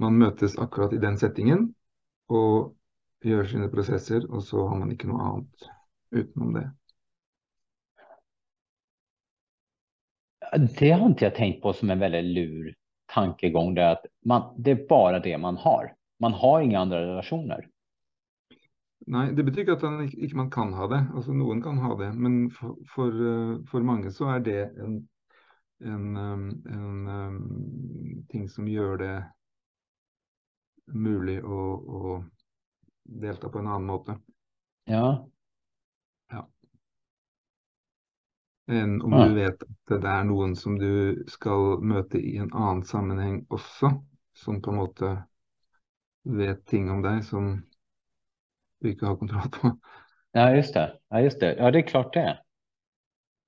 Man 0.00 0.20
møtes 0.20 0.54
akkurat 0.62 0.94
i 0.94 1.00
den 1.02 1.18
settingen 1.20 1.72
og 2.30 2.76
gjør 3.26 3.48
sine 3.50 3.68
prosesser, 3.72 4.22
og 4.30 4.44
så 4.46 4.62
har 4.70 4.78
man 4.78 4.92
ikke 4.94 5.10
noe 5.10 5.24
annet 5.26 5.66
utenom 6.14 6.54
det. 6.54 6.68
Det 10.78 10.90
har 10.90 11.06
inte 11.06 11.24
jag 11.24 11.34
tänkt 11.34 11.62
på 11.62 11.72
som 11.72 11.90
en 11.90 11.98
väldigt 11.98 12.24
lur 12.24 12.74
tankegång. 13.14 13.74
Det 13.74 13.82
är 13.82 13.92
att 13.92 14.06
man, 14.24 14.54
det 14.58 14.70
är 14.70 14.86
bara 14.88 15.18
det 15.18 15.38
man 15.38 15.56
har. 15.56 15.94
Man 16.20 16.32
har 16.32 16.60
inga 16.60 16.80
andra 16.80 17.00
relationer. 17.00 17.68
Nei, 19.06 19.30
det 19.32 19.42
betyr 19.42 19.64
ikke 19.64 19.78
at 19.78 19.82
man 19.82 20.10
man 20.34 20.50
kan 20.50 20.72
ha 20.76 20.86
det. 20.86 21.00
Altså 21.14 21.32
Noen 21.32 21.62
kan 21.62 21.78
ha 21.78 21.94
det, 21.98 22.12
men 22.14 22.50
for, 22.50 22.76
for, 22.94 23.08
eh, 23.08 23.56
for 23.70 23.82
mange 23.82 24.12
så 24.12 24.28
er 24.36 24.40
det 24.44 24.60
en, 24.78 25.08
en, 25.80 26.16
um, 26.16 26.44
en 26.68 27.08
um, 27.08 28.26
ting 28.28 28.48
som 28.48 28.68
gjør 28.68 28.96
det 29.00 29.14
mulig 30.92 31.40
å, 31.42 31.60
å 31.80 32.24
delta 33.04 33.48
på 33.48 33.58
en 33.58 33.70
annen 33.70 33.88
måte 33.88 34.18
Ja, 34.90 35.26
enn 38.70 39.00
om 39.02 39.12
Ja. 39.12 39.24
du 39.28 39.34
vet 39.34 39.62
at 39.62 40.00
det 40.02 40.08
er 40.08 40.24
noen 40.24 40.54
som 40.56 40.78
du 40.78 41.24
skal 41.28 41.80
møte 41.82 42.18
i 42.18 42.36
en 42.36 42.52
annen 42.52 42.84
sammenheng 42.84 43.46
også, 43.50 43.90
som 44.34 44.60
på 44.62 44.70
en 44.70 44.76
måte 44.76 45.10
vet 46.24 46.66
ting 46.66 46.90
om 46.90 47.02
deg 47.02 47.24
som 47.24 47.52
du 48.80 48.88
ikke 48.90 49.06
har 49.06 49.16
kontroll 49.16 49.50
på. 49.50 49.72
ja 50.32 50.50
just 50.56 50.74
det. 50.74 50.86
Ja, 51.10 51.20
just 51.20 51.40
det. 51.40 51.54
Ja, 51.58 51.70
det 51.70 51.78
är 51.78 51.86
klart 51.88 52.14
det. 52.14 52.38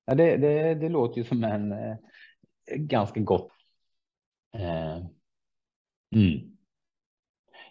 Ja, 0.05 0.15
det, 0.15 0.37
det, 0.37 0.75
det 0.75 0.89
låter 0.89 1.19
ju 1.19 1.25
som 1.25 1.45
en 1.45 1.73
eh, 1.73 1.97
ganska 2.77 3.21
gott. 3.21 3.53
Eh, 4.55 4.97
mm. 6.15 6.57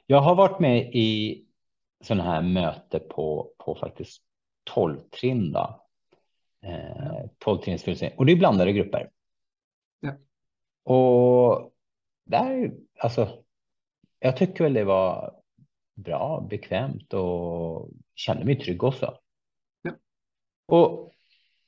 Jag 0.06 0.22
har 0.22 0.36
varit 0.36 0.60
med 0.60 0.96
i 0.96 1.44
sådana 2.04 2.24
här 2.24 2.42
möte 2.42 3.00
på, 3.00 3.52
på 3.58 3.76
faktiskt 3.76 4.24
tolvtrinda. 4.64 5.80
Eh, 6.62 7.26
tolvtrinnsfilosofin. 7.38 8.18
Och 8.18 8.26
det 8.26 8.32
är 8.32 8.36
blandade 8.36 8.74
grupper. 8.74 9.12
Ja. 10.00 10.14
Och 10.84 11.74
där, 12.24 12.74
alltså, 13.00 13.44
jag 14.20 14.38
tycker 14.38 14.64
väl 14.64 14.74
det 14.74 14.84
var 14.84 15.42
bra, 15.96 16.48
bekvämt 16.50 17.14
och 17.14 17.90
kände 18.16 18.46
mig 18.46 18.60
trygg 18.60 18.84
också. 18.84 19.18
Ja. 19.82 19.92
Och, 20.66 21.14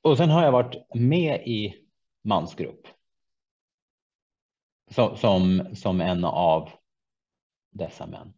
och 0.02 0.18
sen 0.18 0.30
har 0.30 0.44
jag 0.44 0.52
varit 0.52 0.96
med 0.96 1.48
i 1.48 1.86
mansgrupp. 2.22 2.88
Som, 4.92 5.18
som, 5.18 5.70
som 5.76 6.02
en 6.02 6.26
av 6.26 6.70
dessa 7.70 8.08
män. 8.08 8.34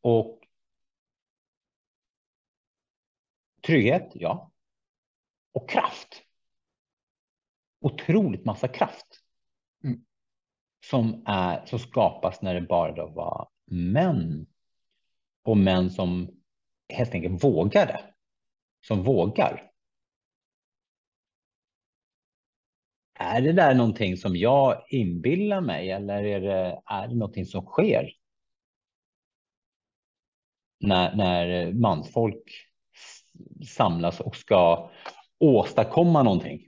Och 0.00 0.40
trygghet, 3.66 4.10
ja. 4.14 4.50
Och 5.58 5.70
kraft. 5.70 6.22
Otroligt 7.80 8.44
massa 8.44 8.68
kraft. 8.68 9.06
Mm. 9.84 10.04
Som, 10.84 11.22
är, 11.26 11.66
som 11.66 11.78
skapas 11.78 12.42
när 12.42 12.54
det 12.54 12.60
bara 12.60 12.92
då 12.92 13.06
var 13.06 13.48
män. 13.66 14.46
Och 15.42 15.56
män 15.56 15.90
som 15.90 16.42
helt 16.88 17.14
enkelt 17.14 17.44
vågade. 17.44 18.14
Som 18.86 19.02
vågar. 19.02 19.72
Är 23.14 23.40
det 23.40 23.52
där 23.52 23.74
någonting 23.74 24.16
som 24.16 24.36
jag 24.36 24.84
inbillar 24.88 25.60
mig 25.60 25.90
eller 25.90 26.24
är 26.24 26.40
det, 26.40 26.82
är 26.86 27.08
det 27.08 27.14
någonting 27.14 27.46
som 27.46 27.66
sker? 27.66 28.12
När, 30.80 31.16
när 31.16 31.72
mansfolk 31.72 32.68
samlas 33.76 34.20
och 34.20 34.36
ska 34.36 34.90
åstadkomma 35.40 36.22
någonting. 36.22 36.60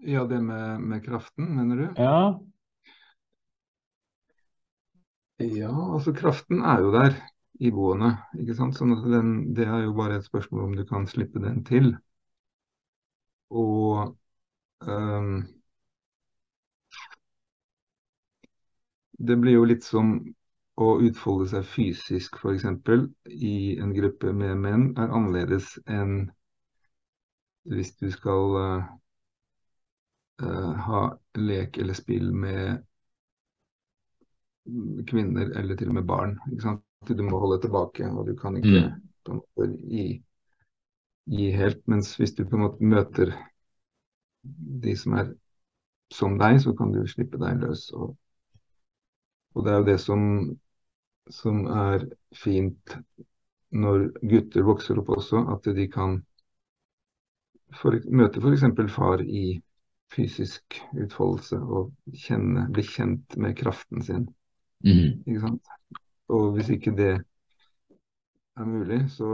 Ja, 0.00 0.24
det 0.24 0.40
med, 0.40 0.80
med 0.80 1.04
kraften, 1.04 1.56
mener 1.56 1.76
du? 1.76 1.88
Ja, 1.96 2.40
Ja, 5.38 5.70
altså 5.94 6.12
kraften 6.16 6.60
er 6.72 6.80
jo 6.84 6.90
der. 6.92 7.14
iboende. 7.68 8.10
ikke 8.40 8.54
sant? 8.58 8.76
Sånn 8.76 8.92
at 8.96 9.04
den, 9.14 9.30
det 9.56 9.64
er 9.64 9.86
jo 9.86 9.94
bare 9.96 10.18
et 10.20 10.26
spørsmål 10.28 10.66
om 10.66 10.74
du 10.76 10.84
kan 10.90 11.06
slippe 11.08 11.40
den 11.40 11.62
til. 11.64 11.94
Og 13.50 14.16
um, 14.86 15.32
det 19.30 19.36
blir 19.40 19.56
jo 19.58 19.64
litt 19.68 19.84
som 19.86 20.12
å 20.76 20.88
utfolde 21.00 21.48
seg 21.50 21.68
fysisk, 21.72 22.36
f.eks. 22.36 22.66
i 23.32 23.56
en 23.80 23.94
gruppe 23.96 24.32
med 24.36 24.58
menn, 24.60 24.90
er 25.00 25.14
annerledes 25.14 25.78
enn 25.88 26.26
hvis 27.66 27.94
du 27.98 28.10
skal 28.12 28.58
uh, 28.60 28.84
ha 30.86 31.00
lek 31.40 31.80
eller 31.82 31.96
spill 31.98 32.28
med 32.32 32.84
kvinner 35.06 35.50
eller 35.58 35.78
til 35.78 35.90
og 35.90 35.98
med 35.98 36.06
barn. 36.06 36.36
Du 37.08 37.22
må 37.22 37.38
holde 37.38 37.60
tilbake, 37.62 38.06
og 38.10 38.26
du 38.26 38.34
kan 38.38 38.56
ikke 38.58 38.82
mm. 38.86 39.02
på 39.24 39.32
en 39.32 39.40
måte 39.40 39.66
gi, 39.90 40.06
gi, 41.30 41.50
helt. 41.54 41.82
Mens 41.90 42.14
hvis 42.18 42.34
du 42.34 42.44
på 42.44 42.58
en 42.58 42.64
måte 42.66 42.84
møter 42.94 43.34
de 44.82 44.96
som 44.98 45.16
er 45.18 45.32
som 46.14 46.36
deg, 46.38 46.60
så 46.62 46.74
kan 46.78 46.92
du 46.94 47.02
slippe 47.10 47.38
deg 47.42 47.62
løs. 47.62 47.88
Og, 47.94 48.14
og 49.54 49.66
det 49.66 49.72
er 49.72 49.80
jo 49.80 49.88
det 49.88 49.98
som, 50.02 50.20
som 51.32 51.64
er 51.66 52.06
fint 52.36 52.96
når 53.76 54.06
gutter 54.30 54.66
vokser 54.66 54.98
opp 55.00 55.10
også, 55.16 55.42
at 55.52 55.68
de 55.76 55.86
kan 55.90 56.20
for, 57.80 57.96
møte 58.08 58.40
f.eks. 58.40 58.66
far 58.94 59.22
i 59.22 59.60
fysisk 60.14 60.78
utfoldelse 60.94 61.58
og 61.58 61.90
kjenne, 62.26 62.68
bli 62.72 62.84
kjent 62.86 63.36
med 63.42 63.56
kraften 63.58 64.04
sin. 64.06 64.28
Mm. 64.86 65.24
Ikke 65.26 65.42
sant? 65.42 65.72
Og 66.32 66.52
hvis 66.56 66.70
ikke 66.76 66.94
det 66.96 67.12
er 68.56 68.70
mulig, 68.70 69.02
så 69.10 69.32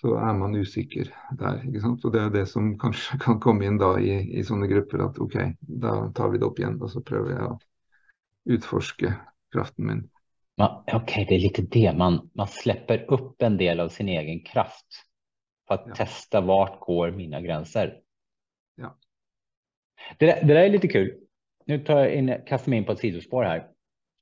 så 0.00 0.14
er 0.16 0.32
man 0.32 0.56
usikker 0.56 1.10
der. 1.36 1.60
ikke 1.66 1.80
sant? 1.80 2.04
Og 2.04 2.12
Det 2.12 2.20
er 2.20 2.30
det 2.32 2.46
som 2.48 2.72
kanskje 2.80 3.18
kan 3.20 3.40
komme 3.40 3.66
inn 3.68 3.76
da 3.80 3.92
i, 4.00 4.14
i 4.40 4.44
sånne 4.48 4.68
grupper, 4.70 5.04
at 5.04 5.18
OK, 5.20 5.36
da 5.60 5.92
tar 6.16 6.32
vi 6.32 6.40
det 6.40 6.48
opp 6.48 6.60
igjen, 6.62 6.78
og 6.80 6.88
så 6.88 7.02
prøver 7.04 7.34
jeg 7.34 7.48
å 7.50 7.58
utforske 8.44 9.14
kraften 9.52 9.86
min. 9.86 10.10
OK, 10.92 11.14
det 11.28 11.34
är 11.34 11.38
lite 11.38 11.62
det. 11.62 11.92
Man, 11.92 12.30
man 12.34 12.48
släpper 12.48 13.10
upp 13.10 13.42
en 13.42 13.56
del 13.56 13.80
av 13.80 13.88
sin 13.88 14.08
egen 14.08 14.40
kraft 14.40 14.86
för 15.68 15.74
att 15.74 15.84
ja. 15.86 15.94
testa 15.94 16.40
vart 16.40 16.80
går 16.80 17.10
mina 17.10 17.40
gränser. 17.40 18.00
Ja. 18.74 18.98
Det, 20.18 20.26
det 20.26 20.54
där 20.54 20.62
är 20.62 20.70
lite 20.70 20.88
kul. 20.88 21.18
Nu 21.66 21.84
tar 21.84 21.98
jag 21.98 22.14
in, 22.14 22.34
kastar 22.46 22.70
mig 22.70 22.78
in 22.78 22.84
på 22.84 22.92
ett 22.92 22.98
sidospår 22.98 23.44
här. 23.44 23.68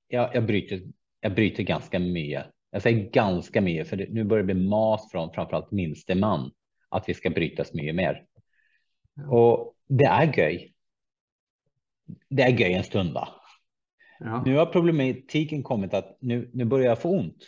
Jag, 0.09 0.35
jag, 0.35 0.47
bryter, 0.47 0.83
jag 1.21 1.35
bryter 1.35 1.63
ganska 1.63 1.99
mycket. 1.99 2.47
Jag 2.71 2.83
säger 2.83 3.11
ganska 3.11 3.61
mycket, 3.61 3.89
för 3.89 3.97
det, 3.97 4.07
nu 4.11 4.25
börjar 4.25 4.45
det 4.45 4.55
bli 4.55 4.69
mas 4.69 5.11
från 5.11 5.33
framförallt 5.33 5.71
minste 5.71 6.15
man 6.15 6.51
att 6.89 7.09
vi 7.09 7.15
ska 7.15 7.31
brytas 7.31 7.75
mycket 7.75 7.95
mer. 7.95 8.25
Ja. 9.15 9.29
Och 9.29 9.75
det 9.87 10.05
är 10.05 10.39
göj. 10.39 10.75
Det 12.29 12.43
är 12.43 12.49
göj 12.49 12.73
en 12.73 12.85
stund, 12.85 13.13
va? 13.13 13.38
Ja. 14.19 14.43
Nu 14.47 14.57
har 14.57 14.67
problematiken 14.67 15.63
kommit 15.63 15.95
att 15.95 16.17
nu, 16.21 16.51
nu 16.53 16.65
börjar 16.65 16.89
jag 16.89 17.01
få 17.03 17.11
ont. 17.11 17.45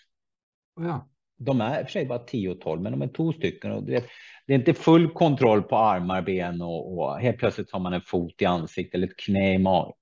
Ja. 0.81 1.09
De 1.37 1.61
är 1.61 1.81
i 1.81 1.83
och 1.83 1.87
för 1.87 1.93
sig 1.93 2.07
bara 2.07 2.19
10 2.19 2.51
och 2.51 2.61
12, 2.61 2.83
men 2.83 2.93
de 2.93 3.03
är 3.03 3.09
två 3.09 3.33
stycken 3.33 3.73
och 3.73 3.83
det, 3.83 4.05
det 4.47 4.55
är 4.55 4.59
inte 4.59 4.75
full 4.75 5.11
kontroll 5.11 5.63
på 5.63 5.77
armar, 5.77 6.23
ben 6.23 6.63
och, 6.63 6.99
och 6.99 7.21
helt 7.21 7.39
plötsligt 7.39 7.73
har 7.73 7.81
man 7.81 7.93
en 7.93 8.01
fot 8.01 8.43
i 8.43 8.45
ansiktet 8.45 8.95
eller 8.95 9.07
ett 9.07 9.17
knä 9.17 9.55
i 9.55 9.59
magen. 9.59 9.93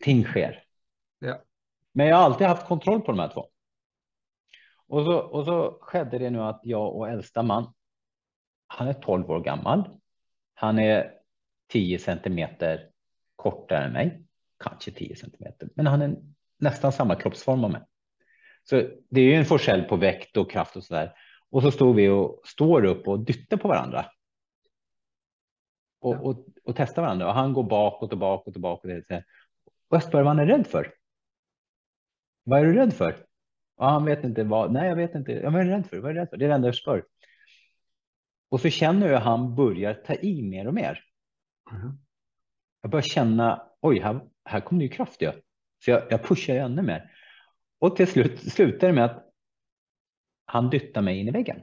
Ting 0.00 0.24
sker. 0.24 0.62
Ja. 1.18 1.42
Men 1.92 2.06
jag 2.06 2.16
har 2.16 2.24
alltid 2.24 2.46
haft 2.46 2.66
kontroll 2.66 3.00
på 3.00 3.12
de 3.12 3.18
här 3.18 3.28
två. 3.28 3.46
Och 4.88 5.04
så, 5.04 5.18
och 5.18 5.44
så 5.44 5.78
skedde 5.80 6.18
det 6.18 6.30
nu 6.30 6.42
att 6.42 6.60
jag 6.62 6.96
och 6.96 7.08
äldsta 7.08 7.42
man, 7.42 7.74
han 8.66 8.88
är 8.88 8.92
12 8.92 9.30
år 9.30 9.40
gammal. 9.40 10.00
Han 10.54 10.78
är 10.78 11.12
10 11.68 11.98
centimeter 11.98 12.90
kortare 13.36 13.84
än 13.84 13.92
mig, 13.92 14.24
kanske 14.64 14.90
10 14.90 15.16
centimeter, 15.16 15.68
men 15.74 15.86
han 15.86 16.02
är 16.02 16.16
nästan 16.58 16.92
samma 16.92 17.14
kroppsform 17.14 17.60
som 17.60 17.72
mig. 17.72 17.82
Så 18.64 18.88
det 19.10 19.20
är 19.20 19.24
ju 19.24 19.34
en 19.34 19.44
forskel 19.44 19.82
på 19.82 19.96
vikt 19.96 20.36
och 20.36 20.50
kraft 20.50 20.76
och 20.76 20.84
så 20.84 20.94
där. 20.94 21.12
Och 21.50 21.62
så 21.62 21.70
står 21.70 21.94
vi 21.94 22.08
och 22.08 22.40
står 22.44 22.84
upp 22.84 23.08
och 23.08 23.24
dyttar 23.24 23.56
på 23.56 23.68
varandra. 23.68 24.06
Och, 26.00 26.26
och, 26.26 26.46
och 26.64 26.76
testar 26.76 27.02
varandra. 27.02 27.28
Och 27.28 27.34
han 27.34 27.52
går 27.52 27.62
bakåt 27.62 28.12
och 28.12 28.18
bakåt 28.18 28.54
och 28.54 28.62
bakåt. 28.62 28.90
Och 29.88 29.96
jag 29.96 30.02
spör 30.02 30.22
vad 30.22 30.36
han 30.36 30.38
är 30.38 30.46
rädd 30.46 30.66
för. 30.66 30.94
Vad 32.44 32.60
är 32.60 32.64
du 32.64 32.72
rädd 32.72 32.94
för? 32.94 33.26
Och 33.76 33.86
han 33.86 34.04
vet 34.04 34.24
inte 34.24 34.44
vad. 34.44 34.72
Nej, 34.72 34.88
jag 34.88 34.96
vet 34.96 35.14
inte. 35.14 35.32
Ja, 35.32 35.50
vad 35.50 35.60
är 35.60 35.64
du 35.64 35.70
rädd 35.70 35.86
för? 35.86 35.98
Vad 35.98 36.10
är 36.10 36.14
du 36.14 36.20
rädd 36.20 36.30
för? 36.30 36.36
Det 36.36 36.44
är 36.44 36.48
det 36.48 36.54
enda 36.54 36.68
jag 36.68 36.74
spör. 36.74 37.04
Och 38.48 38.60
så 38.60 38.70
känner 38.70 39.06
jag 39.06 39.18
hur 39.18 39.24
han 39.24 39.54
börjar 39.54 39.94
ta 39.94 40.14
i 40.14 40.42
mer 40.42 40.66
och 40.66 40.74
mer. 40.74 41.04
Mm. 41.70 41.98
Jag 42.82 42.90
börjar 42.90 43.02
känna, 43.02 43.62
oj, 43.80 44.00
här, 44.00 44.20
här 44.44 44.60
kommer 44.60 44.80
det 44.80 44.84
ju 44.84 44.90
kraft. 44.90 45.22
Ja. 45.22 45.32
Så 45.84 45.90
jag, 45.90 46.02
jag 46.10 46.22
pushar 46.22 46.54
ännu 46.54 46.82
mer. 46.82 47.10
Och 47.78 47.96
till 47.96 48.06
slut 48.06 48.52
slutar 48.52 48.86
det 48.86 48.92
med 48.92 49.04
att 49.04 49.26
han 50.44 50.70
dyttar 50.70 51.02
mig 51.02 51.18
in 51.18 51.28
i 51.28 51.30
väggen. 51.30 51.60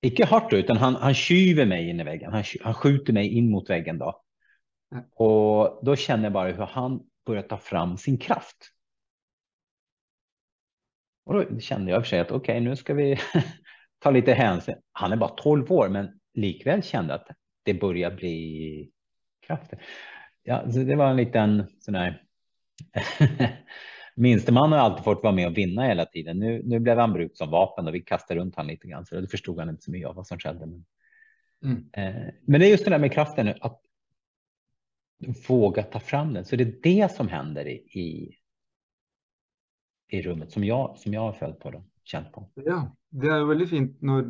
Icke 0.00 0.26
hårt 0.26 0.52
utan 0.52 0.76
han, 0.76 0.94
han 0.94 1.14
kyver 1.14 1.66
mig 1.66 1.88
in 1.88 2.00
i 2.00 2.04
väggen. 2.04 2.32
Han, 2.32 2.44
han 2.60 2.74
skjuter 2.74 3.12
mig 3.12 3.28
in 3.28 3.50
mot 3.50 3.70
väggen 3.70 3.98
då. 3.98 4.22
Mm. 4.92 5.04
Och 5.10 5.80
då 5.84 5.96
känner 5.96 6.24
jag 6.24 6.32
bara 6.32 6.52
hur 6.52 6.64
han 6.64 7.00
börjar 7.26 7.42
ta 7.42 7.58
fram 7.58 7.96
sin 7.96 8.18
kraft. 8.18 8.56
Och 11.24 11.34
då 11.34 11.60
kände 11.60 11.90
jag 11.90 12.02
för 12.02 12.08
sig 12.08 12.20
att 12.20 12.30
okej, 12.30 12.52
okay, 12.52 12.68
nu 12.68 12.76
ska 12.76 12.94
vi 12.94 13.18
ta 13.98 14.10
lite 14.10 14.32
hänsyn. 14.32 14.76
Han 14.92 15.12
är 15.12 15.16
bara 15.16 15.30
12 15.30 15.72
år, 15.72 15.88
men 15.88 16.20
likväl 16.34 16.82
kände 16.82 17.14
att 17.14 17.28
det 17.62 17.74
börjar 17.74 18.10
bli 18.10 18.90
krafter. 19.40 19.82
Ja, 20.42 20.72
så 20.72 20.78
det 20.78 20.96
var 20.96 21.10
en 21.10 21.16
liten 21.16 21.64
sån 21.78 21.94
här 21.94 22.22
Minsteman 24.16 24.72
har 24.72 24.78
alltid 24.78 25.04
fått 25.04 25.22
vara 25.22 25.34
med 25.34 25.46
och 25.46 25.58
vinna 25.58 25.82
hela 25.82 26.06
tiden. 26.06 26.38
Nu, 26.38 26.62
nu 26.64 26.78
blev 26.78 26.98
han 26.98 27.12
brukt 27.12 27.36
som 27.36 27.50
vapen 27.50 27.86
och 27.86 27.94
vi 27.94 28.00
kastade 28.00 28.40
runt 28.40 28.56
honom 28.56 28.70
lite 28.70 28.88
grann, 28.88 29.06
så 29.06 29.20
det 29.20 29.28
förstod 29.28 29.58
han 29.58 29.68
inte 29.68 29.82
så 29.82 29.90
mycket 29.90 30.08
av 30.08 30.14
vad 30.14 30.26
som 30.26 30.38
skedde. 30.38 30.66
Men, 30.66 30.84
mm. 31.64 31.88
eh, 31.92 32.32
men 32.44 32.60
det 32.60 32.66
är 32.66 32.70
just 32.70 32.84
det 32.84 32.90
där 32.90 32.98
med 32.98 33.12
kraften, 33.12 33.54
att 33.60 33.80
våga 35.48 35.82
ta 35.82 36.00
fram 36.00 36.34
den. 36.34 36.44
Så 36.44 36.56
det 36.56 36.64
är 36.64 36.74
det 36.82 37.12
som 37.12 37.28
händer 37.28 37.68
i, 37.68 37.74
i, 38.00 38.36
i 40.08 40.22
rummet 40.22 40.52
som 40.52 40.64
jag, 40.64 40.98
som 40.98 41.14
jag 41.14 41.20
har 41.20 41.32
följt 41.32 41.58
på 41.58 41.68
och 41.68 41.84
känt 42.04 42.32
på. 42.32 42.50
Ja, 42.54 42.96
det 43.10 43.26
är 43.26 43.44
väldigt 43.44 43.70
fint 43.70 44.02
när 44.02 44.22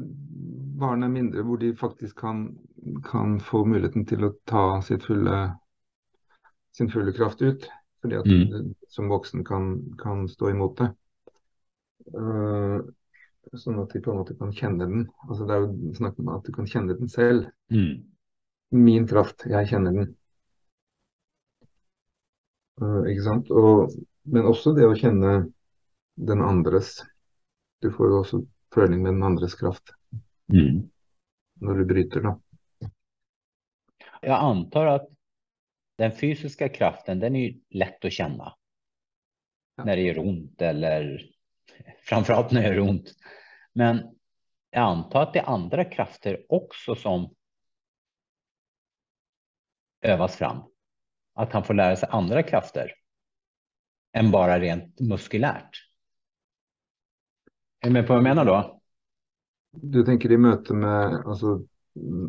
barn 0.78 1.02
är 1.02 1.08
mindre, 1.08 1.42
hvor 1.42 1.58
de 1.58 1.76
faktiskt 1.76 2.14
kan, 2.14 2.58
kan 3.10 3.40
få 3.40 3.64
möjligheten 3.64 4.06
till 4.06 4.24
att 4.24 4.44
ta 4.44 4.82
sitt 4.82 5.04
fulla, 5.04 5.59
sin 6.76 6.90
fulla 6.90 7.12
kraft 7.12 7.42
ut. 7.42 7.68
Fordi 8.02 8.16
at 8.16 8.26
mm. 8.26 8.50
du 8.50 8.74
som 8.88 9.08
voksen 9.08 9.44
kan, 9.44 9.96
kan, 9.98 10.28
stå 10.28 10.50
imot 10.50 10.78
det. 10.80 10.88
Uh, 12.16 12.80
sånn 13.60 13.80
at 13.82 13.92
de 13.92 14.00
på 14.00 14.12
en 14.12 14.22
måte 14.22 14.36
kan 14.38 14.54
kjenne 14.56 14.86
den. 14.88 15.04
Altså 15.28 15.48
Det 15.48 15.56
er 15.56 15.66
jo 15.66 15.92
snakk 15.98 16.20
om 16.22 16.30
at 16.32 16.46
du 16.46 16.52
kan 16.54 16.68
kjenne 16.70 16.96
den 16.96 17.12
selv. 17.12 17.50
Mm. 17.72 18.06
Min 18.70 19.08
kraft, 19.10 19.44
jeg 19.50 19.68
kjenner 19.68 19.96
den. 19.98 20.12
Uh, 22.80 23.04
ikke 23.10 23.26
sant? 23.26 23.52
Og, 23.52 23.92
men 24.32 24.48
også 24.48 24.72
det 24.78 24.88
å 24.88 24.96
kjenne 24.96 25.34
den 26.20 26.44
andres. 26.44 27.00
Du 27.84 27.90
får 27.92 28.12
jo 28.12 28.22
også 28.22 28.44
føling 28.72 29.04
med 29.04 29.16
den 29.16 29.26
andres 29.28 29.56
kraft. 29.60 29.92
Mm. 30.52 30.86
Når 31.60 31.82
du 31.82 31.88
bryter, 31.92 32.24
da. 32.24 32.38
Jag 34.20 34.40
antar 34.40 34.86
att 34.86 35.08
den 36.00 36.12
fysiska 36.12 36.68
kraften, 36.68 37.20
den 37.20 37.36
är 37.36 37.40
ju 37.40 37.60
lätt 37.70 38.04
att 38.04 38.12
känna. 38.12 38.54
Ja. 39.76 39.84
När 39.84 39.96
det 39.96 40.02
gör 40.02 40.18
ont 40.18 40.62
eller 40.62 41.30
framförallt 42.02 42.50
när 42.50 42.62
det 42.62 42.68
gör 42.68 42.80
ont. 42.80 43.14
Men 43.72 44.16
jag 44.70 44.82
antar 44.82 45.22
att 45.22 45.32
det 45.32 45.38
är 45.38 45.44
andra 45.44 45.84
krafter 45.84 46.46
också 46.48 46.94
som 46.94 47.34
övas 50.00 50.36
fram. 50.36 50.62
Att 51.34 51.52
han 51.52 51.64
får 51.64 51.74
lära 51.74 51.96
sig 51.96 52.08
andra 52.12 52.42
krafter 52.42 52.92
än 54.12 54.30
bara 54.30 54.60
rent 54.60 55.00
muskulärt. 55.00 55.70
Är 57.80 57.86
du 57.86 57.92
med 57.92 58.06
på 58.06 58.12
vad 58.12 58.16
jag 58.16 58.36
menar 58.36 58.44
då? 58.44 58.80
Du 59.70 60.04
tänker 60.04 60.32
i 60.32 60.36
möte 60.36 60.74
med, 60.74 61.22
alltså 61.26 61.64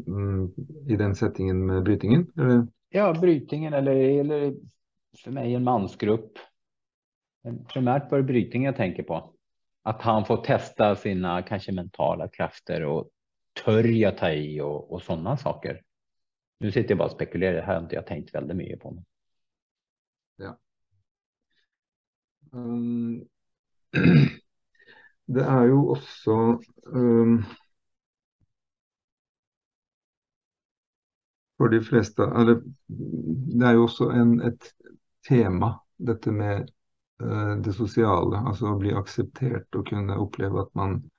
mm, 0.08 0.54
i 0.88 0.96
den 0.96 1.16
settingen 1.16 1.66
med 1.66 1.84
brytningen? 1.84 2.32
Eller? 2.38 2.68
Ja, 2.94 3.14
brytningen 3.14 3.74
eller, 3.74 3.96
eller 3.96 4.56
för 5.24 5.32
mig 5.32 5.56
en 5.56 5.64
mansgrupp. 5.64 6.32
Primärt 7.68 8.12
var 8.12 8.18
det 8.18 8.24
brytningen 8.24 8.66
jag 8.66 8.76
tänker 8.76 9.04
på. 9.04 9.34
Att 9.84 10.02
han 10.02 10.26
får 10.26 10.38
testa 10.38 10.96
sina 10.96 11.42
kanske 11.42 11.72
mentala 11.72 12.28
krafter 12.28 12.84
och 12.84 13.10
törja 13.66 14.12
ta 14.12 14.32
i 14.32 14.62
och, 14.62 14.92
och 14.94 15.02
sådana 15.02 15.38
saker. 15.38 15.82
Nu 16.60 16.72
sitter 16.72 16.90
jag 16.90 16.98
bara 16.98 17.06
och 17.06 17.12
spekulerar. 17.12 17.54
Det 17.54 17.62
här 17.62 17.74
har 17.74 17.82
inte 17.82 17.96
jag 17.96 18.08
tänkt 18.08 18.36
väldigt 18.36 18.58
mycket 18.58 18.80
på. 18.80 19.04
Ja. 20.36 20.60
Um, 22.52 23.28
det 25.26 25.44
är 25.44 25.64
ju 25.64 25.74
också 25.74 26.60
um, 26.84 27.46
för 31.62 31.70
de 31.70 31.82
flesta. 31.82 32.42
eller, 32.42 32.62
Det 33.58 33.66
är 33.66 33.72
ju 33.72 33.78
också 33.78 34.10
en, 34.10 34.42
ett 34.42 34.64
tema, 35.30 35.80
detta 35.98 36.32
med 36.32 36.70
eh, 37.24 37.56
det 37.56 37.74
sociala, 37.74 38.38
alltså 38.38 38.66
att 38.66 38.80
bli 38.80 38.94
accepterad 38.94 39.76
och 39.76 39.88
kunna 39.88 40.16
uppleva 40.16 40.62
att 40.62 40.74
man 40.74 41.10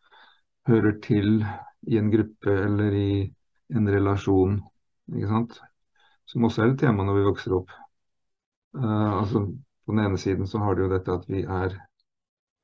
hör 0.65 0.93
till 0.93 1.47
i 1.81 1.99
en 1.99 2.11
grupp 2.11 2.47
eller 2.47 2.95
i 2.95 3.35
en 3.69 3.89
relation, 3.89 4.63
sant? 5.29 5.61
Som 6.25 6.45
också 6.45 6.63
är 6.63 6.67
ett 6.67 6.81
tema 6.81 7.05
när 7.05 7.15
vi 7.15 7.25
växer 7.25 7.53
upp. 7.53 7.69
Uh, 8.77 9.33
På 9.87 9.93
den 9.93 10.05
ena 10.05 10.17
sidan 10.17 10.47
så 10.47 10.59
har 10.59 10.75
du 10.75 10.83
ju 10.83 10.89
detta 10.89 11.15
att 11.15 11.29
vi 11.29 11.43
är 11.43 11.83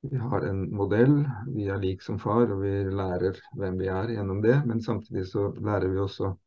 vi 0.01 0.17
har 0.17 0.41
en 0.41 0.77
modell, 0.77 1.31
vi 1.55 1.69
är 1.69 1.79
lik 1.79 2.03
som 2.03 2.19
far, 2.19 2.53
och 2.53 2.64
vi 2.64 2.85
lär 2.85 3.37
vem 3.61 3.79
vi 3.79 3.87
är 3.87 4.09
genom 4.09 4.43
det. 4.43 4.62
Men 4.67 4.81
samtidigt 4.81 5.29
så 5.29 5.53
lär 5.55 5.81
vi 5.81 5.99
oss 5.99 6.21
att 6.21 6.38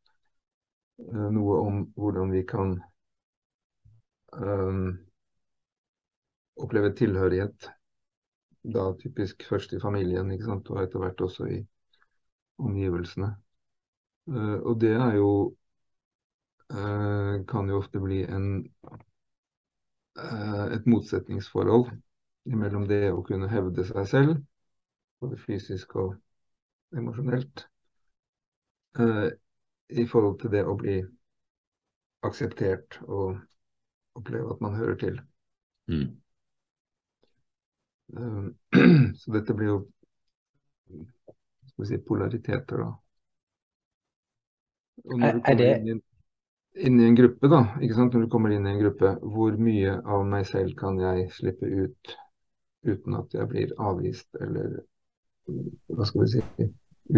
Eh, 1.10 1.28
noe 1.34 1.58
om 1.66 1.78
hvordan 1.98 2.30
vi 2.30 2.42
kan 2.46 2.76
ehm, 4.38 4.68
um, 4.68 4.98
oppleve 6.62 6.92
tilhørighet. 6.94 7.70
Da 8.74 8.92
typisk 9.00 9.42
først 9.48 9.72
i 9.72 9.80
familien, 9.82 10.30
ikke 10.30 10.46
sant? 10.46 10.70
og 10.70 10.82
etter 10.84 11.02
hvert 11.02 11.20
også 11.26 11.48
i 11.50 11.58
omgivelsene. 12.62 13.32
Uh, 14.30 14.58
og 14.62 14.78
det 14.80 14.92
er 14.94 15.16
jo 15.18 15.30
uh, 16.70 16.78
eh, 16.78 17.40
kan 17.50 17.68
jo 17.68 17.80
ofte 17.82 17.98
bli 18.00 18.20
en, 18.22 18.46
eh, 20.22 20.66
et 20.76 20.86
motsetningsforhold 20.86 21.90
mellom 22.62 22.86
det 22.86 23.10
å 23.10 23.24
kunne 23.26 23.50
hevde 23.50 23.84
seg 23.88 24.06
selv, 24.08 24.38
både 25.18 25.40
fysisk 25.42 25.96
og 25.98 26.14
emosjonelt, 26.94 27.66
i 29.98 30.06
forhold 30.08 30.38
til 30.40 30.52
det 30.54 30.64
å 30.66 30.76
bli 30.78 31.00
akseptert 32.26 33.00
og 33.08 33.40
oppleve 34.18 34.54
at 34.54 34.62
man 34.64 34.76
hører 34.76 34.98
til. 35.00 35.18
Mm. 35.90 36.08
Um, 38.16 38.48
så 39.20 39.34
dette 39.34 39.56
blir 39.56 39.72
jo 39.72 39.78
skal 41.72 41.84
vi 41.84 41.88
si, 41.88 41.98
polariteter, 42.04 42.82
da. 42.82 42.90
Og 45.08 45.18
når 45.18 45.38
du 45.38 45.40
kommer 45.46 45.70
inn, 45.72 46.02
inn, 46.76 46.98
i 47.00 47.06
en 47.08 47.16
gruppe, 47.16 47.48
da, 47.50 47.62
ikke 47.82 47.96
sant? 47.96 48.14
når 48.14 48.26
du 48.26 48.32
kommer 48.32 48.52
inn 48.52 48.68
i 48.68 48.74
en 48.74 48.82
gruppe, 48.82 49.14
hvor 49.34 49.56
mye 49.56 49.96
av 50.04 50.26
meg 50.28 50.44
selv 50.50 50.76
kan 50.78 51.00
jeg 51.00 51.30
slippe 51.38 51.66
ut 51.66 52.16
uten 52.82 53.16
at 53.16 53.34
jeg 53.34 53.48
blir 53.48 53.72
avvist 53.80 54.28
eller 54.42 54.82
hva 55.46 56.06
skal 56.06 56.24
vi 56.24 56.30
si 56.34 56.68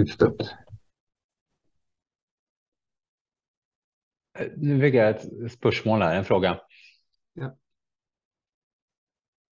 utstøtt. 0.01 0.47
Nu 4.57 4.81
fick 4.81 4.95
jag 4.95 5.11
ett 5.11 5.53
spörsmål 5.53 6.03
här, 6.03 6.17
en 6.17 6.25
fråga. 6.25 6.61
Ja. 7.35 7.57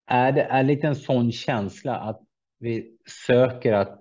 Är 0.07 0.33
det 0.33 0.43
är 0.43 0.63
lite 0.63 0.87
en 0.87 0.97
sån 0.97 1.33
känsla 1.33 1.97
att 1.97 2.21
vi 2.59 2.97
söker 3.27 3.73
att 3.73 3.99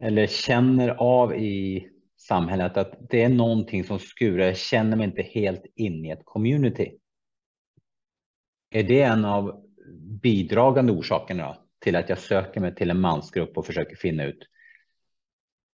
eller 0.00 0.26
känner 0.26 0.88
av 0.88 1.34
i 1.34 1.88
samhället 2.16 2.76
att 2.76 3.10
det 3.10 3.22
är 3.22 3.28
någonting 3.28 3.84
som 3.84 3.98
skurar. 3.98 4.46
Jag 4.46 4.56
känner 4.56 4.96
mig 4.96 5.06
inte 5.06 5.22
helt 5.22 5.64
in 5.74 6.04
i 6.04 6.10
ett 6.10 6.24
community. 6.24 6.98
Är 8.70 8.82
det 8.82 9.02
en 9.02 9.24
av 9.24 9.64
bidragande 10.22 10.92
orsakerna 10.92 11.58
till 11.78 11.96
att 11.96 12.08
jag 12.08 12.18
söker 12.18 12.60
mig 12.60 12.74
till 12.74 12.90
en 12.90 13.00
mansgrupp 13.00 13.58
och 13.58 13.66
försöker 13.66 13.96
finna 13.96 14.24
ut. 14.24 14.48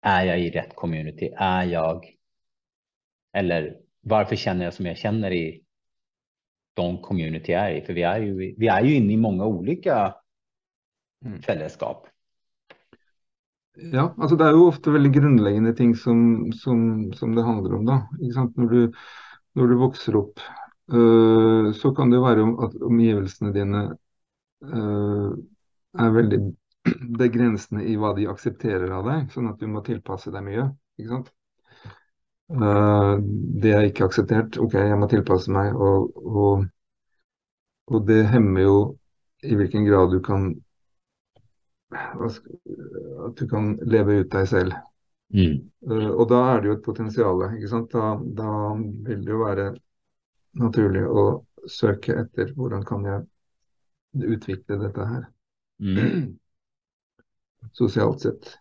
Är 0.03 0.25
jag 0.25 0.41
i 0.41 0.51
rätt 0.51 0.75
community? 0.75 1.33
Är 1.37 1.65
jag? 1.65 2.05
Eller 3.33 3.77
varför 4.01 4.37
känner 4.37 4.65
jag 4.65 4.75
som 4.75 4.87
jag 4.87 4.97
känner 4.97 5.31
i 5.31 5.63
de 6.75 7.03
community 7.03 7.53
jag 7.53 7.71
är 7.71 7.75
i? 7.75 7.81
För 7.81 7.93
vi 7.93 8.03
är 8.03 8.21
ju, 8.21 8.55
vi 8.59 8.69
är 8.69 8.83
ju 8.83 8.95
inne 8.95 9.13
i 9.13 9.17
många 9.17 9.45
olika 9.45 10.15
mm. 11.25 11.43
fällskap. 11.43 12.07
Ja, 13.75 14.15
alltså 14.19 14.37
det 14.37 14.45
är 14.45 14.51
ju 14.51 14.67
ofta 14.67 14.91
väldigt 14.91 15.13
grundläggande 15.13 15.75
ting 15.75 15.95
som, 15.95 16.53
som, 16.53 17.13
som 17.13 17.35
det 17.35 17.43
handlar 17.43 17.75
om. 17.75 17.85
Då, 17.85 18.09
När, 18.57 18.69
du, 18.69 18.93
när 19.53 19.67
du 19.67 19.87
växer 19.87 20.17
upp 20.17 20.41
uh, 20.93 21.73
så 21.73 21.95
kan 21.95 22.11
det 22.11 22.19
vara 22.19 22.67
att 22.67 22.75
omgivelsene 22.83 23.53
dine 23.53 23.97
uh, 24.65 25.33
er 25.99 26.11
veldig 26.11 26.57
begrensende 27.19 27.85
i 27.85 27.97
hva 27.97 28.15
de 28.15 28.27
aksepterer 28.27 28.91
av 28.91 29.09
deg, 29.09 29.31
sånn 29.33 29.51
at 29.51 29.61
du 29.61 29.69
må 29.71 29.85
tilpasse 29.87 30.33
deg 30.35 30.45
mye. 30.45 30.71
ikke 30.99 31.13
sant? 31.15 31.33
Uh, 32.51 33.21
det 33.63 33.73
er 33.73 33.87
ikke 33.89 34.09
akseptert. 34.11 34.59
OK, 34.59 34.75
jeg 34.75 34.99
må 34.99 35.09
tilpasse 35.11 35.53
meg. 35.55 35.75
Og, 35.75 36.11
og, 36.27 36.65
og 37.91 38.07
det 38.09 38.25
hemmer 38.33 38.67
jo 38.67 38.79
i 39.47 39.57
hvilken 39.57 39.87
grad 39.89 40.13
du 40.13 40.21
kan 40.21 40.51
At 41.91 43.39
du 43.39 43.47
kan 43.49 43.73
leve 43.83 44.21
ut 44.21 44.33
deg 44.33 44.49
selv. 44.49 44.75
Mm. 45.35 45.71
Og 45.91 46.29
da 46.31 46.41
er 46.53 46.61
det 46.61 46.69
jo 46.69 46.75
et 46.77 46.85
potensial. 46.85 47.41
Da, 47.91 48.11
da 48.39 48.51
vil 49.07 49.25
det 49.25 49.33
jo 49.33 49.41
være 49.43 49.65
naturlig 50.61 51.03
å 51.07 51.25
søke 51.71 52.15
etter 52.23 52.53
hvordan 52.55 52.85
kan 52.87 53.07
jeg 53.07 53.27
utvikle 54.37 54.79
dette 54.85 55.05
här. 55.05 55.27
Mm. 55.81 56.39
Socialt 57.73 58.21
sett. 58.21 58.59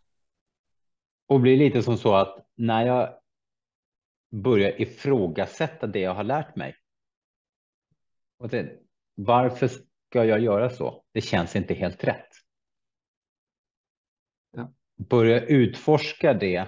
Och 1.28 1.42
blir 1.42 1.58
lite 1.58 1.84
som 1.84 1.98
så 1.98 2.16
att 2.16 2.48
när 2.56 2.86
jag 2.86 3.10
börjar 4.30 4.82
ifrågasätta 4.82 5.88
det 5.88 6.00
jag 6.00 6.14
har 6.14 6.24
lärt 6.24 6.56
mig. 6.56 6.76
Och 8.38 8.50
det, 8.50 8.80
varför 9.16 9.68
ska 9.68 10.26
jag 10.26 10.40
göra 10.40 10.70
så? 10.70 11.04
Det 11.12 11.22
känns 11.22 11.56
inte 11.56 11.74
helt 11.74 12.04
rätt. 12.04 12.30
Ja. 14.52 14.74
Börja 14.96 15.46
utforska 15.46 16.34
det. 16.34 16.68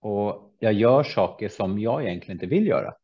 Och 0.00 0.56
jag 0.58 0.72
gör 0.72 1.02
saker 1.02 1.48
som 1.48 1.78
jag 1.78 2.02
egentligen 2.02 2.36
inte 2.36 2.46
vill 2.46 2.66
göra. 2.66 2.94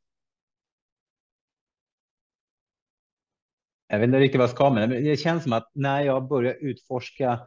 jag 3.89 3.99
vet 3.99 4.07
inte 4.07 4.19
riktigt 4.19 4.39
vad 4.39 4.49
jag 4.49 4.55
ska 4.55 4.71
med 4.71 4.89
men 4.89 5.05
det 5.05 5.17
känns 5.17 5.43
som 5.43 5.53
att 5.53 5.71
när 5.75 6.01
jag 6.01 6.29
börjar 6.29 6.55
utforska 6.55 7.41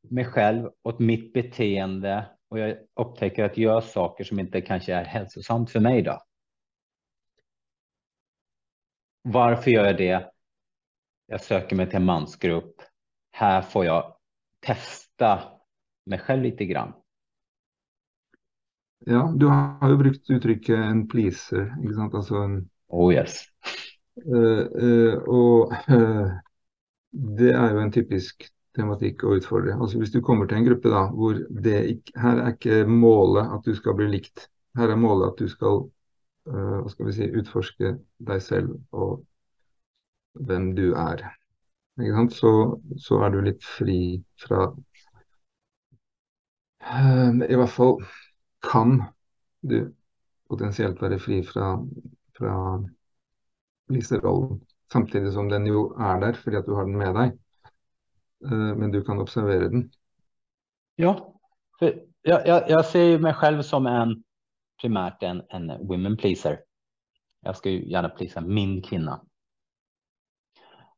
mig 0.00 0.24
själv 0.24 0.70
och 0.82 1.00
mitt 1.00 1.32
beteende 1.32 2.37
och 2.48 2.58
jag 2.58 2.76
upptäcker 2.94 3.44
att 3.44 3.58
jag 3.58 3.74
gör 3.74 3.80
saker 3.80 4.24
som 4.24 4.40
inte 4.40 4.60
kanske 4.60 4.94
är 4.94 5.04
hälsosamt 5.04 5.70
för 5.70 5.80
mig 5.80 6.02
då. 6.02 6.22
Varför 9.22 9.70
gör 9.70 9.84
jag 9.84 9.96
det? 9.96 10.30
Jag 11.26 11.40
söker 11.40 11.76
mig 11.76 11.86
till 11.86 11.96
en 11.96 12.04
mansgrupp. 12.04 12.74
Här 13.30 13.62
får 13.62 13.84
jag 13.84 14.16
testa 14.60 15.42
mig 16.06 16.18
själv 16.18 16.42
lite 16.42 16.64
grann. 16.64 16.92
Ja, 18.98 19.34
du 19.36 19.46
har 19.46 19.90
ju 19.90 19.96
brukt 19.96 20.30
uttrycket 20.30 20.76
en 20.76 21.08
pleaser, 21.08 21.76
inte 21.82 21.94
sant? 21.94 22.14
Alltså 22.14 22.34
en... 22.34 22.70
Oh 22.86 23.14
yes. 23.14 23.44
Uh, 24.26 24.82
uh, 24.82 25.14
og 25.28 25.72
uh, 25.90 26.32
det 27.10 27.52
er 27.52 27.70
jo 27.70 27.82
en 27.82 27.92
typisk 27.92 28.48
tematikk 28.76 29.24
og 29.24 29.38
utfordre. 29.38 29.76
Altså 29.80 29.98
Hvis 29.98 30.12
du 30.12 30.20
kommer 30.24 30.46
til 30.46 30.58
en 30.58 30.66
gruppe 30.68 30.90
da, 30.92 31.06
hvor 31.14 31.38
det 31.64 31.78
ikke, 31.94 32.20
her 32.20 32.42
er 32.42 32.52
ikke 32.52 32.84
målet 32.86 33.54
at 33.54 33.64
du 33.66 33.74
skal 33.74 33.96
bli 33.98 34.08
likt. 34.12 34.48
Her 34.76 34.92
er 34.92 35.00
målet 35.00 35.32
at 35.32 35.40
du 35.40 35.48
skal, 35.48 35.88
hva 36.48 36.84
eh, 36.84 36.90
skal 36.92 37.08
vi 37.08 37.16
si, 37.16 37.30
utforske 37.40 37.96
deg 38.28 38.42
selv 38.44 38.76
og 38.92 39.24
hvem 40.38 40.72
du 40.76 40.92
er. 40.94 41.24
Så, 42.30 42.50
så, 43.02 43.16
er 43.26 43.32
du 43.34 43.40
litt 43.42 43.64
fri 43.66 44.20
fra 44.38 44.68
eh, 46.78 47.40
I 47.50 47.58
hvert 47.58 47.74
fall 47.74 47.96
kan 48.62 49.00
du 49.66 49.80
potensielt 50.48 51.02
være 51.02 51.18
fri 51.18 51.40
fra, 51.46 51.72
fra 52.38 52.54
listerollen. 53.90 54.62
Samtidig 54.92 55.34
som 55.34 55.50
den 55.50 55.66
jo 55.68 55.88
er 55.98 56.22
der 56.22 56.38
fordi 56.38 56.56
at 56.56 56.70
du 56.70 56.76
har 56.78 56.86
den 56.86 56.96
med 56.96 57.18
deg. 57.18 57.34
Eh, 58.44 58.76
men 58.76 58.90
du 58.90 59.04
kan 59.04 59.18
observera 59.18 59.68
den. 59.68 59.90
Ja, 60.96 61.40
för 61.78 62.04
jag, 62.22 62.46
jag, 62.46 62.70
jag 62.70 62.84
ser 62.84 63.18
mig 63.18 63.34
själv 63.34 63.62
som 63.62 63.86
en 63.86 64.24
primärt 64.80 65.22
en, 65.22 65.42
en 65.48 65.86
women 65.86 66.16
pleaser. 66.16 66.60
Jag 67.40 67.56
ska 67.56 67.70
ju 67.70 67.90
gärna 67.90 68.08
plisa 68.08 68.40
min 68.40 68.82
kvinna. 68.82 69.24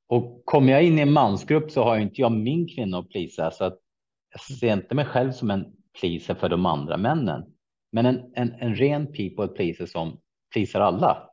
Och 0.07 0.43
kommer 0.45 0.73
jag 0.73 0.83
in 0.83 0.99
i 0.99 1.03
en 1.03 1.13
mansgrupp 1.13 1.71
så 1.71 1.85
har 1.85 1.97
ju 1.97 2.03
inte 2.03 2.21
jag 2.21 2.33
min 2.33 2.69
kvinna 2.69 2.99
att 2.99 3.09
plisa 3.09 3.51
så 3.51 3.65
att 3.65 3.79
jag 4.31 4.41
ser 4.41 4.73
inte 4.73 4.95
mig 4.95 5.05
själv 5.05 5.33
som 5.33 5.51
en 5.51 5.73
pleaser 6.01 6.35
för 6.35 6.49
de 6.49 6.67
andra 6.67 6.97
männen. 6.97 7.45
Men 7.93 8.07
en, 8.07 8.33
en, 8.35 8.53
en 8.53 8.75
ren 8.75 9.07
people 9.07 9.49
pleaser 9.49 9.87
som 9.87 10.21
plisar 10.53 10.81
alla 10.81 11.31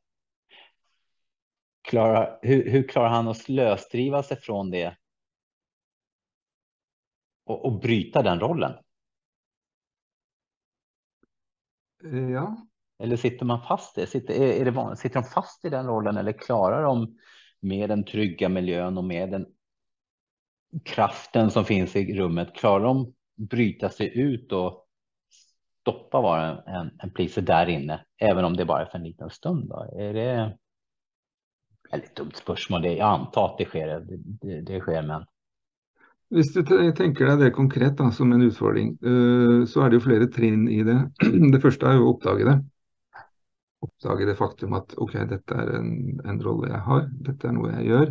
klarar, 1.88 2.40
hur, 2.42 2.72
hur 2.72 2.88
klarar 2.88 3.10
han 3.10 3.28
att 3.28 3.50
lösdriva 3.50 4.24
sig 4.24 4.38
från 4.38 4.72
det? 4.72 4.98
Och, 7.48 7.66
och 7.66 7.80
bryta 7.80 8.22
den 8.22 8.40
rollen? 8.40 8.74
Ja. 12.34 12.58
Eller 13.00 13.16
sitter 13.16 13.46
man 13.46 13.62
fast 13.62 13.98
i 13.98 14.08
sitter, 14.08 14.34
är, 14.34 14.62
är 14.62 14.72
det, 14.72 14.98
sitter 14.98 15.22
de 15.22 15.28
fast 15.28 15.66
i 15.66 15.70
den 15.70 15.88
rollen 15.88 16.18
eller 16.18 16.32
klarar 16.32 16.84
de 16.84 17.18
med 17.60 17.90
den 17.90 18.04
trygga 18.04 18.50
miljön 18.50 18.98
och 18.98 19.04
med 19.04 19.32
den 19.32 19.46
kraften 20.86 21.52
som 21.52 21.66
finns 21.66 21.96
i 21.96 22.18
rummet, 22.18 22.56
klarar 22.56 22.84
de 22.84 23.14
bryta 23.36 23.90
sig 23.90 24.20
ut 24.20 24.52
och 24.52 24.88
stoppa 25.82 26.22
vara 26.22 26.46
en, 26.48 26.76
en, 26.76 27.00
en 27.04 27.10
pleaser 27.10 27.42
där 27.42 27.70
inne, 27.70 28.06
även 28.18 28.46
om 28.46 28.58
det 28.58 28.66
bara 28.66 28.82
är 28.82 28.86
för 28.86 28.98
en 28.98 29.04
liten 29.04 29.30
stund? 29.30 29.70
Då? 29.70 30.00
Är 30.00 30.14
det 30.14 30.58
ett 31.92 32.16
dumt 32.16 32.32
spörsmål? 32.36 32.82
Det, 32.82 32.94
jag 32.94 33.10
antar 33.10 33.46
att 33.46 33.58
det 33.58 33.66
sker, 33.66 33.88
det, 33.88 34.18
det, 34.18 34.62
det 34.62 34.80
sker, 34.80 35.02
men 35.02 35.26
Hvis 36.36 36.50
du 36.52 36.60
tenker 36.68 37.30
deg 37.30 37.40
det 37.40 37.54
konkret 37.56 37.96
da, 38.00 38.10
som 38.12 38.34
en 38.36 38.44
utfordring, 38.44 38.90
eh, 39.00 39.62
så 39.72 39.84
er 39.86 39.90
det 39.94 40.00
jo 40.00 40.06
flere 40.10 40.28
trinn 40.32 40.66
i 40.68 40.82
det. 40.88 40.98
Det 41.54 41.62
første 41.64 41.88
er 41.88 42.00
jo 42.00 42.08
å 42.10 42.14
oppdage 42.16 42.48
det. 42.50 42.58
Oppdage 43.86 44.26
det 44.28 44.36
faktum 44.40 44.74
at 44.76 44.96
ok, 44.98 45.14
dette 45.30 45.56
er 45.62 45.72
en, 45.78 45.92
en 46.28 46.40
rolle 46.44 46.72
jeg 46.74 46.82
har, 46.90 47.04
dette 47.30 47.48
er 47.48 47.56
noe 47.56 47.72
jeg 47.78 47.92
gjør. 47.92 48.10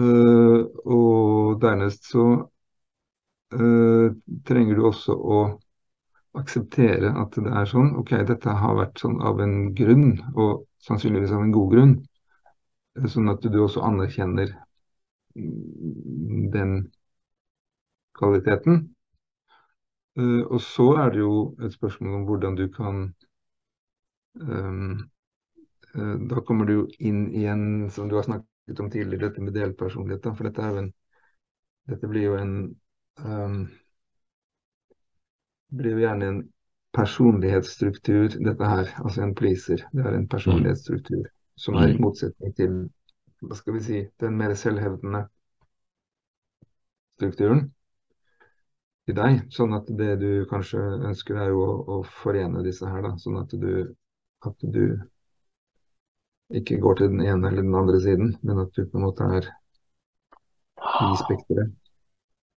Eh, 0.00 0.60
og 0.96 1.60
dernest 1.62 2.10
så 2.10 2.24
eh, 3.54 4.06
trenger 4.48 4.78
du 4.78 4.86
også 4.90 5.14
å 5.14 5.40
akseptere 6.40 7.10
at 7.22 7.36
det 7.38 7.52
er 7.60 7.70
sånn. 7.70 7.92
Ok, 8.00 8.14
dette 8.28 8.54
har 8.62 8.78
vært 8.78 9.02
sånn 9.02 9.18
av 9.26 9.42
en 9.44 9.56
grunn, 9.78 10.14
og 10.34 10.64
sannsynligvis 10.86 11.34
av 11.36 11.44
en 11.46 11.54
god 11.54 11.74
grunn. 11.74 11.94
Sånn 13.10 13.30
at 13.30 13.44
du 13.46 13.58
også 13.62 13.82
anerkjenner 13.86 14.54
den 16.52 16.74
kvaliteten. 18.18 18.94
Uh, 20.18 20.42
og 20.50 20.60
så 20.60 20.86
er 21.04 21.10
det 21.14 21.22
jo 21.22 21.34
et 21.64 21.72
spørsmål 21.72 22.14
om 22.14 22.24
hvordan 22.28 22.56
du 22.58 22.66
kan 22.74 23.02
um, 24.34 25.10
uh, 25.94 26.16
Da 26.30 26.40
kommer 26.46 26.66
du 26.66 26.72
jo 26.72 26.86
inn 26.98 27.28
i 27.30 27.44
en, 27.46 27.90
som 27.90 28.08
du 28.08 28.16
har 28.18 28.26
snakket 28.26 28.80
om 28.80 28.90
tidligere, 28.90 29.28
dette 29.28 29.42
med 29.42 29.54
delpersonlighet. 29.54 30.26
For 30.36 30.48
dette, 30.48 30.72
en, 30.82 30.90
dette 31.88 32.10
blir 32.10 32.26
jo 32.30 32.36
en 32.40 32.56
um, 33.24 33.62
blir 35.70 35.94
jo 35.94 36.02
gjerne 36.02 36.26
en 36.26 36.40
personlighetsstruktur, 36.96 38.28
dette 38.28 38.70
her. 38.72 38.88
Altså 39.04 39.22
en 39.22 39.34
pleaser. 39.34 39.84
Det 39.92 40.06
er 40.06 40.16
en 40.16 40.28
personlighetsstruktur 40.28 41.28
som 41.60 41.76
er 41.76 41.92
i 41.92 41.96
mm. 41.96 42.02
motsetning 42.02 42.56
til 42.56 42.80
hva 43.40 43.56
skal 43.58 43.76
vi 43.76 43.84
si, 43.84 44.00
den 44.20 44.36
mer 44.38 44.54
selvhevdende 44.58 45.24
strukturen 47.16 47.68
i 49.10 49.16
deg. 49.16 49.40
Sånn 49.54 49.74
at 49.76 49.88
det 50.00 50.12
du 50.20 50.30
kanskje 50.50 50.80
ønsker, 51.10 51.38
er 51.40 51.52
jo 51.52 51.64
å, 51.64 51.72
å 51.96 52.02
forene 52.22 52.64
disse 52.66 52.88
her, 52.88 53.02
da. 53.06 53.14
Sånn 53.20 53.40
at 53.40 53.54
du, 53.62 53.72
at 54.46 54.68
du 54.76 54.84
ikke 56.60 56.80
går 56.82 57.00
til 57.00 57.12
den 57.12 57.24
ene 57.24 57.50
eller 57.50 57.66
den 57.66 57.76
andre 57.78 58.00
siden, 58.02 58.32
men 58.42 58.62
at 58.64 58.72
du 58.74 58.84
på 58.84 58.98
en 58.98 59.06
måte 59.06 59.26
er 59.38 59.50
i 61.00 61.10
spekteret. 61.20 61.76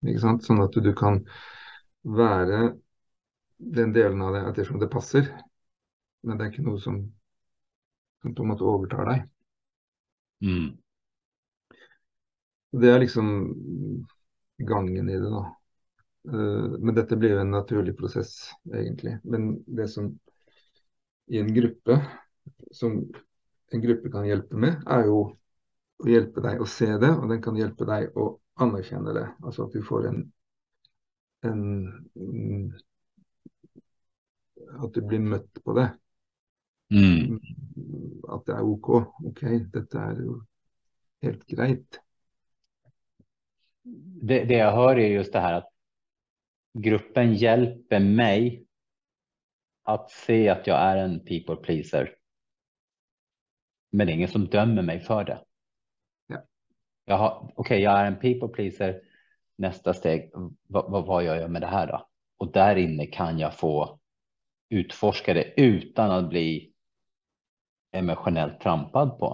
Ikke 0.04 0.24
sant? 0.24 0.46
Sånn 0.46 0.62
at 0.64 0.76
du, 0.76 0.92
kan 0.98 1.22
være 2.04 2.74
den 3.78 3.94
delen 3.96 4.24
av 4.26 4.34
det 4.36 4.42
ettersom 4.50 4.82
det 4.82 4.92
passer. 4.92 5.30
Men 6.24 6.40
det 6.40 6.46
er 6.46 6.52
ikke 6.54 6.66
noe 6.66 6.82
som, 6.82 6.98
som 8.24 8.34
på 8.36 8.44
en 8.44 8.52
måte 8.52 8.68
overtar 8.68 9.08
deg. 9.12 9.24
Mm. 10.44 10.78
Det 12.72 12.90
er 12.90 13.00
liksom 13.00 13.28
gangen 14.58 15.10
i 15.10 15.20
det, 15.20 15.30
da. 15.30 15.44
Eh, 16.34 16.80
men 16.80 16.96
dette 16.96 17.18
blir 17.20 17.36
jo 17.36 17.44
en 17.44 17.54
naturlig 17.54 17.96
prosess, 17.98 18.50
egentlig. 18.74 19.18
Men 19.24 19.64
det 19.68 19.88
som 19.94 20.10
i 21.28 21.40
en 21.40 21.54
gruppe, 21.54 22.00
som 22.72 22.98
en 23.72 23.82
gruppe 23.82 24.12
kan 24.12 24.28
hjelpe 24.28 24.60
med, 24.60 24.84
er 24.88 25.08
jo 25.08 25.20
å 26.04 26.10
hjelpe 26.10 26.44
deg 26.44 26.62
å 26.62 26.68
se 26.70 26.90
det, 27.00 27.12
og 27.14 27.30
den 27.32 27.42
kan 27.44 27.58
hjelpe 27.58 27.88
deg 27.88 28.18
å 28.20 28.34
anerkjenne 28.64 29.16
det. 29.16 29.28
Altså 29.44 29.68
at 29.68 29.76
du 29.76 29.84
får 29.86 30.10
en, 30.12 30.24
en 31.48 31.62
mm, 32.16 32.74
At 34.84 34.96
du 34.96 35.04
blir 35.06 35.22
møtt 35.22 35.60
på 35.64 35.76
det. 35.78 35.86
Mm. 36.94 37.40
At 38.30 38.46
det 38.46 38.56
er 38.56 38.64
OK. 38.64 38.90
OK, 39.26 39.44
dette 39.74 39.98
er 39.98 40.20
jo 40.22 40.40
helt 41.24 41.46
greit. 41.50 42.00
Det, 44.24 44.44
det, 44.44 44.58
jag 44.58 44.72
hör 44.72 45.00
är 45.00 45.08
just 45.08 45.34
det 45.34 45.40
här 45.40 45.54
att 45.54 45.70
gruppen 46.74 47.34
hjälper 47.34 48.00
mig 48.00 48.66
att 49.84 50.12
se 50.12 50.50
att 50.50 50.68
jag 50.68 50.80
är 50.80 50.98
en 50.98 51.20
people 51.20 51.56
pleaser. 51.56 52.16
Men 53.92 54.08
det 54.08 54.14
är 54.14 54.16
ingen 54.16 54.28
som 54.28 54.46
dömer 54.46 54.82
mig 54.82 55.00
för 55.00 55.24
det. 55.24 55.44
Ja. 57.06 57.40
Okej, 57.42 57.54
okay, 57.56 57.80
jag 57.80 58.00
är 58.00 58.06
en 58.06 58.20
people 58.20 58.48
pleaser. 58.48 59.02
Nästa 59.56 59.94
steg, 59.94 60.32
vad, 60.68 60.92
vad, 60.92 61.06
vad 61.06 61.24
gör 61.24 61.36
jag 61.36 61.52
med 61.52 61.62
det 61.62 61.68
här 61.68 61.88
då? 61.88 62.08
Och 62.38 62.52
där 62.52 62.76
inne 62.76 63.06
kan 63.06 63.40
jag 63.40 63.58
få 63.58 64.00
utforska 64.70 65.34
det 65.34 65.54
utan 65.62 66.12
att 66.12 66.30
bli 66.30 66.73
emotionellt 67.94 68.62
trampad 68.62 69.18
på. 69.20 69.34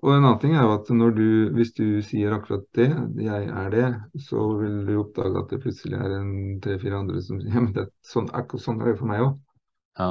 Og 0.00 0.14
en 0.14 0.24
annen 0.24 0.38
ting 0.40 0.54
er 0.56 0.64
jo 0.64 0.76
at 0.78 0.88
når 0.96 1.10
du, 1.16 1.26
hvis 1.56 1.72
du 1.76 1.84
sier 2.04 2.32
akkurat 2.32 2.64
det, 2.78 2.88
jeg 3.20 3.48
er 3.62 3.72
det, 3.74 3.88
så 4.24 4.44
vil 4.60 4.78
du 4.88 4.94
oppdage 5.02 5.42
at 5.42 5.50
det 5.52 5.60
plutselig 5.64 5.98
er 5.98 6.14
en 6.16 6.30
tre-fire 6.64 7.02
andre 7.02 7.20
som 7.24 7.40
sier 7.42 7.52
ja, 7.52 7.64
men 7.64 7.74
det, 7.76 7.84
sånn, 8.06 8.30
akkurat 8.36 8.64
sånn 8.64 8.80
er 8.80 8.92
det 8.92 9.00
for 9.00 9.10
meg 9.10 9.24
òg. 9.26 9.34
Ja. 10.00 10.10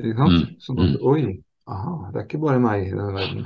Ikke 0.00 0.16
sant? 0.22 0.38
Mm. 0.38 0.54
Sånn 0.64 0.80
at 0.86 0.94
mm. 0.94 1.02
oi, 1.10 1.26
aha, 1.74 1.92
det 2.14 2.22
er 2.22 2.28
ikke 2.28 2.42
bare 2.46 2.62
meg 2.64 2.86
i 2.86 2.94
denne 2.94 3.12
verden. 3.18 3.44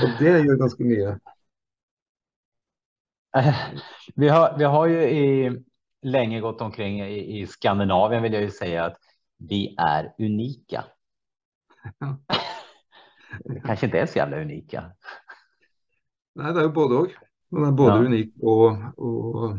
og 0.00 0.16
det 0.22 0.32
gjør 0.46 0.62
ganske 0.64 0.88
mye. 0.88 1.12
Vi 4.20 4.28
har, 4.28 4.58
vi 4.58 4.64
har 4.68 4.86
ju 4.86 5.04
i, 5.08 5.26
länge 6.02 6.40
gått 6.40 6.60
omkring 6.60 7.00
i, 7.00 7.40
i 7.40 7.46
Skandinavien 7.46 8.22
vill 8.22 8.32
jag 8.32 8.42
ju 8.42 8.50
säga 8.50 8.84
att 8.84 8.98
vi 9.48 9.74
är 9.78 10.14
unika. 10.18 10.84
Kanske 13.64 13.86
inte 13.86 13.98
är 13.98 14.06
så 14.06 14.18
jävla 14.18 14.40
unika. 14.40 14.92
Nej, 16.34 16.52
det 16.54 16.60
är 16.60 16.64
ju 16.64 16.72
både 16.72 16.94
och. 16.94 17.08
Man 17.48 17.64
är 17.64 17.72
både 17.72 17.96
ja. 17.96 18.04
unik 18.04 18.34
och, 18.40 18.98
och, 18.98 19.58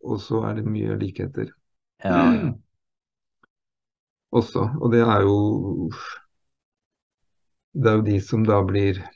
och 0.00 0.20
så 0.20 0.44
är 0.44 0.54
det 0.54 0.62
mycket 0.62 0.98
likheter. 0.98 1.52
Ja. 2.02 2.34
Också, 4.30 4.76
och 4.80 4.90
det 4.90 5.00
är 5.00 5.20
ju 5.20 5.90
det 7.72 7.90
är 7.90 7.96
ju 7.96 8.02
de 8.02 8.20
som 8.20 8.46
då 8.46 8.64
blir 8.64 9.10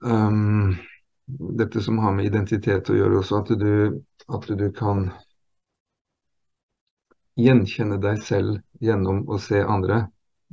um, 0.00 0.76
dette 1.58 1.80
som 1.80 1.98
har 1.98 2.12
med 2.12 2.24
identitet 2.24 2.90
att 2.90 2.96
göra 2.96 3.18
också, 3.18 3.36
att 3.36 3.46
du, 3.46 4.02
att 4.26 4.46
du 4.46 4.72
kan 4.72 5.10
gjenkjenne 7.36 7.98
deg 8.00 8.20
selv 8.24 8.60
gjennom 8.80 9.24
å 9.28 9.38
se 9.42 9.60
andre. 9.62 10.06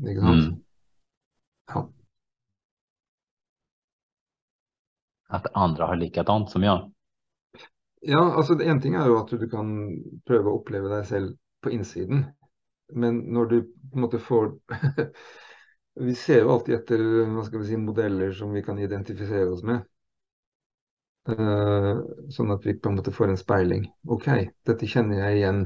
Ikke 0.04 0.24
sant? 0.24 0.50
Mm. 0.50 0.60
Ja. 1.74 1.84
Att 5.34 5.48
andra 5.54 5.88
har 5.88 5.96
likadant 5.96 6.52
som 6.52 6.64
jag? 6.64 6.92
Ja, 8.02 8.34
altså 8.36 8.60
en 8.62 8.82
ting 8.82 8.96
er 9.00 9.08
jo 9.08 9.22
at 9.22 9.32
du 9.32 9.48
kan 9.50 9.70
prøve 10.28 10.52
å 10.52 10.60
oppleve 10.60 10.92
deg 10.92 11.08
selv 11.08 11.38
på 11.64 11.72
innsiden. 11.72 12.26
Men 12.94 13.22
når 13.34 13.46
du 13.50 13.58
på 13.64 13.98
en 13.98 14.04
måte 14.04 14.20
får 14.20 14.52
Vi 15.94 16.16
ser 16.18 16.42
jo 16.42 16.50
alltid 16.50 16.74
etter 16.76 17.02
hva 17.30 17.44
skal 17.46 17.62
vi 17.62 17.68
si, 17.70 17.78
modeller 17.78 18.32
som 18.34 18.50
vi 18.50 18.64
kan 18.66 18.80
identifisere 18.82 19.52
oss 19.54 19.62
med. 19.62 19.84
Uh, 21.30 22.02
sånn 22.34 22.50
at 22.52 22.66
vi 22.66 22.74
på 22.74 22.90
en 22.90 22.98
måte 22.98 23.14
får 23.14 23.30
en 23.30 23.38
speiling. 23.38 23.86
OK, 24.10 24.26
dette 24.66 24.90
kjenner 24.90 25.22
jeg 25.22 25.38
igjen 25.38 25.62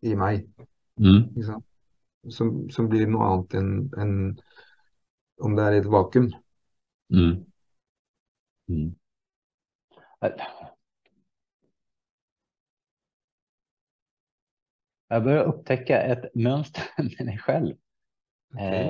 i 0.00 0.14
meg. 0.16 0.46
Mm. 1.00 1.22
Som, 2.30 2.70
som, 2.70 2.88
blir 2.90 3.06
noe 3.06 3.26
annet 3.26 3.54
enn 3.58 3.70
en, 4.02 4.14
om 5.42 5.54
det 5.56 5.64
er 5.64 5.76
i 5.76 5.82
et 5.82 5.90
vakuum. 5.90 6.32
Mm. 7.14 7.34
Mm. 8.68 8.94
Jag 15.08 15.24
börjar 15.24 15.44
upptäcka 15.44 16.02
ett 16.02 16.34
mönster 16.34 16.82
med 16.96 17.26
mig 17.26 17.38
själv. 17.38 17.76
Okay. 18.54 18.88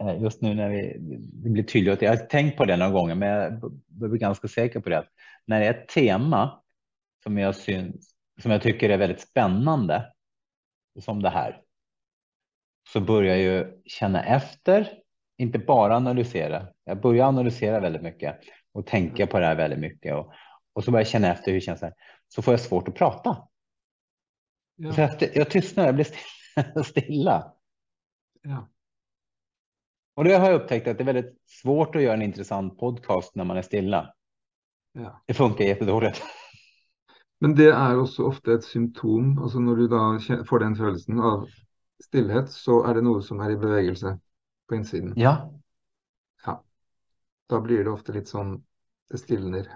Eh, 0.00 0.22
just 0.22 0.42
nu 0.42 0.54
när 0.54 0.68
vi, 0.68 0.96
det 1.32 1.50
blir 1.50 1.62
tydligt. 1.62 2.02
Jag 2.02 2.10
har 2.10 2.16
tänkt 2.16 2.56
på 2.56 2.64
det 2.64 2.76
några 2.76 2.92
gånger, 2.92 3.14
men 3.14 3.28
jag 3.28 4.10
blir 4.10 4.20
ganska 4.20 4.48
säker 4.48 4.80
på 4.80 4.88
det. 4.88 5.04
När 5.44 5.60
det 5.60 5.66
är 5.66 5.70
ett 5.70 5.88
tema 5.88 6.62
som 7.22 7.38
jag, 7.38 7.56
syns, 7.56 8.14
som 8.42 8.50
jag 8.50 8.62
tycker 8.62 8.90
är 8.90 8.98
väldigt 8.98 9.20
spännande 9.20 10.12
som 11.00 11.22
det 11.22 11.30
här. 11.30 11.62
så 12.92 13.00
börjar 13.00 13.36
jag 13.36 13.44
ju 13.44 13.82
känna 13.84 14.24
efter, 14.24 14.92
inte 15.38 15.58
bara 15.58 15.96
analysera. 15.96 16.66
Jag 16.84 17.00
börjar 17.00 17.26
analysera 17.26 17.80
väldigt 17.80 18.02
mycket 18.02 18.38
och 18.72 18.86
tänka 18.86 19.26
på 19.26 19.38
det 19.38 19.46
här 19.46 19.54
väldigt 19.54 19.78
mycket 19.78 20.14
och, 20.14 20.32
och 20.72 20.84
så 20.84 20.90
börjar 20.90 21.04
jag 21.04 21.10
känna 21.10 21.32
efter 21.32 21.46
hur 21.46 21.54
det 21.54 21.60
känns. 21.60 21.82
Här. 21.82 21.94
Så 22.28 22.42
får 22.42 22.52
jag 22.52 22.60
svårt 22.60 22.88
att 22.88 22.94
prata. 22.94 23.48
Ja. 24.76 24.92
Så 24.92 25.02
efter, 25.02 25.30
jag 25.34 25.50
tystnar, 25.50 25.86
jag 25.86 25.94
blir 25.94 26.04
stilla. 26.04 26.84
stilla. 26.84 27.54
Ja. 28.42 28.68
Och 30.14 30.24
det 30.24 30.34
har 30.34 30.50
jag 30.50 30.60
upptäckt 30.60 30.88
att 30.88 30.98
det 30.98 31.02
är 31.02 31.12
väldigt 31.12 31.36
svårt 31.46 31.96
att 31.96 32.02
göra 32.02 32.14
en 32.14 32.22
intressant 32.22 32.78
podcast 32.78 33.34
när 33.34 33.44
man 33.44 33.56
är 33.56 33.62
stilla. 33.62 34.14
Ja. 34.92 35.22
Det 35.26 35.34
funkar 35.34 35.64
jättedåligt. 35.64 36.22
Men 37.40 37.54
det 37.54 37.68
er 37.70 38.00
også 38.00 38.26
ofte 38.26 38.56
et 38.58 38.64
symptom. 38.66 39.36
altså 39.38 39.60
Når 39.62 39.76
du 39.76 39.86
da 39.92 40.02
får 40.48 40.64
den 40.64 40.76
følelsen 40.76 41.20
av 41.22 41.46
stillhet, 42.02 42.50
så 42.50 42.82
er 42.88 42.98
det 42.98 43.04
noe 43.06 43.22
som 43.22 43.40
er 43.44 43.54
i 43.54 43.60
bevegelse 43.60 44.16
på 44.68 44.78
innsiden. 44.78 45.14
Ja, 45.18 45.50
Da 47.48 47.60
blir 47.60 47.84
det 47.84 47.90
ofte 47.90 48.12
litt 48.12 48.28
sånn 48.28 48.58
Det 49.08 49.18
stilner. 49.18 49.68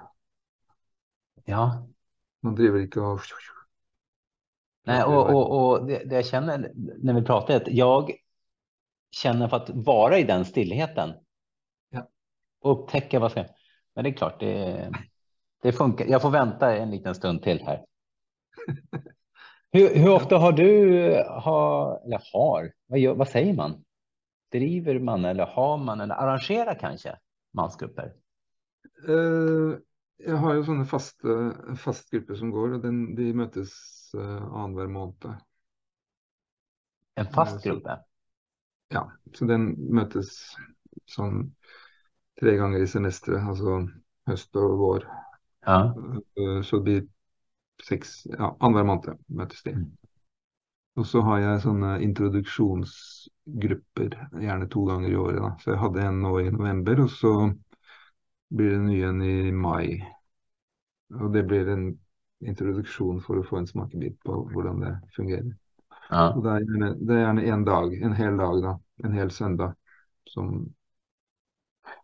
ja. 1.48 1.86
Man 2.42 2.54
driver 2.54 2.82
ikke 2.84 3.00
og 3.00 3.20
Nej, 4.84 5.04
och, 5.04 5.30
och, 5.30 5.70
och 5.70 5.86
det, 5.86 6.04
det 6.04 6.14
jag 6.14 6.26
känner 6.26 6.72
när 6.74 7.14
vi 7.14 7.22
pratar 7.22 7.54
är 7.54 7.56
att 7.56 7.68
jag 7.68 8.12
känner 9.10 9.48
för 9.48 9.56
att 9.56 9.70
vara 9.70 10.18
i 10.18 10.24
den 10.24 10.44
stillheten. 10.44 11.14
Ja. 11.90 12.08
Och 12.60 12.82
upptäcka 12.82 13.20
vad 13.20 13.30
ska 13.30 13.44
Men 13.94 14.04
det 14.04 14.10
är 14.10 14.14
klart, 14.14 14.40
det, 14.40 14.92
det 15.62 15.72
funkar. 15.72 16.06
Jag 16.06 16.22
får 16.22 16.30
vänta 16.30 16.76
en 16.76 16.90
liten 16.90 17.14
stund 17.14 17.42
till 17.42 17.62
här. 17.62 17.84
Hur, 19.72 19.94
hur 19.94 20.12
ofta 20.12 20.38
har 20.38 20.52
du, 20.52 21.24
har, 21.28 22.00
eller 22.04 22.22
har, 22.32 22.72
vad, 22.86 22.98
gör, 22.98 23.14
vad 23.14 23.28
säger 23.28 23.54
man? 23.54 23.84
Driver 24.52 24.98
man 24.98 25.24
eller 25.24 25.46
har 25.46 25.78
man 25.78 26.00
eller 26.00 26.14
arrangerar 26.14 26.74
kanske 26.74 27.18
mansgrupper? 27.52 28.12
Eh, 29.08 29.78
Jeg 30.22 30.38
har 30.38 30.54
jo 30.54 30.66
sånne 30.66 30.84
faste, 30.86 31.34
en 31.72 31.78
fast 31.82 32.12
gruppe 32.12 32.36
som 32.38 32.52
går, 32.54 32.76
og 32.76 32.84
den, 32.84 33.00
de 33.18 33.32
møtes 33.34 33.72
uh, 34.14 34.44
annenhver 34.44 34.90
måned. 34.92 35.32
En 37.18 37.30
fast 37.34 37.64
grupp? 37.64 37.88
Ja, 38.94 39.02
så 39.34 39.48
den 39.50 39.66
sånn 41.10 41.42
tre 42.38 42.54
ganger 42.60 42.84
i 42.84 42.86
semesteret, 42.86 43.42
altså 43.42 43.80
høst 44.30 44.60
og 44.62 44.76
vår. 44.78 45.08
Ja. 45.66 45.94
Eh, 46.36 46.62
Så 46.62 46.76
det 46.76 46.82
blir 46.82 47.06
seks, 47.88 48.26
ja, 48.26 48.56
annenhver 48.60 48.84
måned 48.88 49.18
møtes 49.28 49.62
de. 49.66 49.70
Mm. 49.74 49.90
Og 51.00 51.06
så 51.08 51.20
har 51.24 51.38
jeg 51.40 51.60
sånne 51.64 51.90
introduksjonsgrupper, 52.06 54.10
gjerne 54.44 54.66
to 54.74 54.80
ganger 54.88 55.10
i 55.10 55.16
året. 55.24 55.40
Da. 55.44 55.50
Så 55.62 55.66
jeg 55.74 55.80
hadde 55.84 56.06
en 56.08 56.18
nå 56.24 56.32
i 56.42 56.50
november, 56.52 56.96
og 57.06 57.10
så 57.10 57.32
blir 58.48 58.70
det 58.70 58.76
en 58.76 58.86
ny 58.86 59.02
en 59.10 59.22
i 59.22 59.52
mai. 59.52 60.02
Og 61.20 61.32
det 61.34 61.42
blir 61.48 61.68
en 61.72 61.84
introduksjon 62.52 63.20
for 63.26 63.38
å 63.38 63.44
få 63.46 63.60
en 63.60 63.68
smakebit 63.70 64.16
på 64.26 64.38
hvordan 64.52 64.80
det 64.84 64.92
fungerer. 65.16 65.50
ja. 66.10 66.32
Og 66.32 66.42
det 66.44 66.52
er 66.56 66.64
gjerne, 66.66 66.90
det 67.10 67.18
er 67.22 67.42
en 67.56 67.64
dag, 67.68 67.96
en 68.08 68.16
hel 68.20 68.38
dag, 68.44 68.60
da. 68.66 68.74
En 69.06 69.16
hel 69.18 69.30
søndag 69.34 69.74
som, 70.34 70.54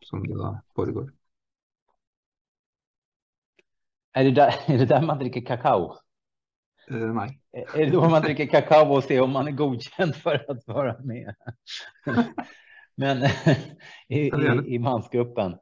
som 0.01 0.27
det 0.27 0.38
da 0.38 0.61
foregår. 0.75 1.12
Är, 4.18 4.24
det 4.24 4.31
där, 4.31 4.54
är 4.66 4.78
det 4.78 4.87
där 4.87 5.02
man 5.02 5.18
dricker 5.18 5.40
kakao? 5.40 5.96
Eh, 6.90 6.96
nei. 6.96 7.40
Är 7.52 7.85
det 7.87 7.90
då 7.90 8.09
man 8.09 8.22
dricker 8.22 8.46
kakao 8.46 8.94
och 8.96 9.04
ser 9.04 9.20
om 9.20 9.31
man 9.31 9.48
är 9.48 9.52
godkänd 9.52 10.14
för 10.14 10.50
att 10.50 10.66
vara 10.66 10.98
med? 10.98 11.35
men 12.96 13.22
i, 14.09 14.28
är 14.28 14.66
i, 14.66 14.74
i 14.74 14.78
mansgruppen. 14.78 15.57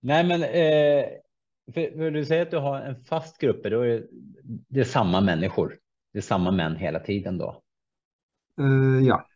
Nej, 0.00 0.24
men 0.24 0.42
eh, 0.42 1.06
för, 1.74 1.96
för 1.96 2.10
du 2.10 2.24
säger 2.24 2.42
att 2.42 2.50
du 2.50 2.58
har 2.58 2.80
en 2.80 3.04
fast 3.04 3.38
grupp, 3.38 3.62
då 3.62 3.80
är 3.80 3.86
det, 3.86 4.06
det 4.68 4.80
är 4.80 4.84
samma 4.84 5.20
människor. 5.20 5.78
Det 6.12 6.18
är 6.18 6.22
samma 6.22 6.50
män 6.50 6.76
hela 6.76 7.00
tiden 7.00 7.38
då. 7.38 7.62
Eh, 8.60 9.06
ja, 9.06 9.26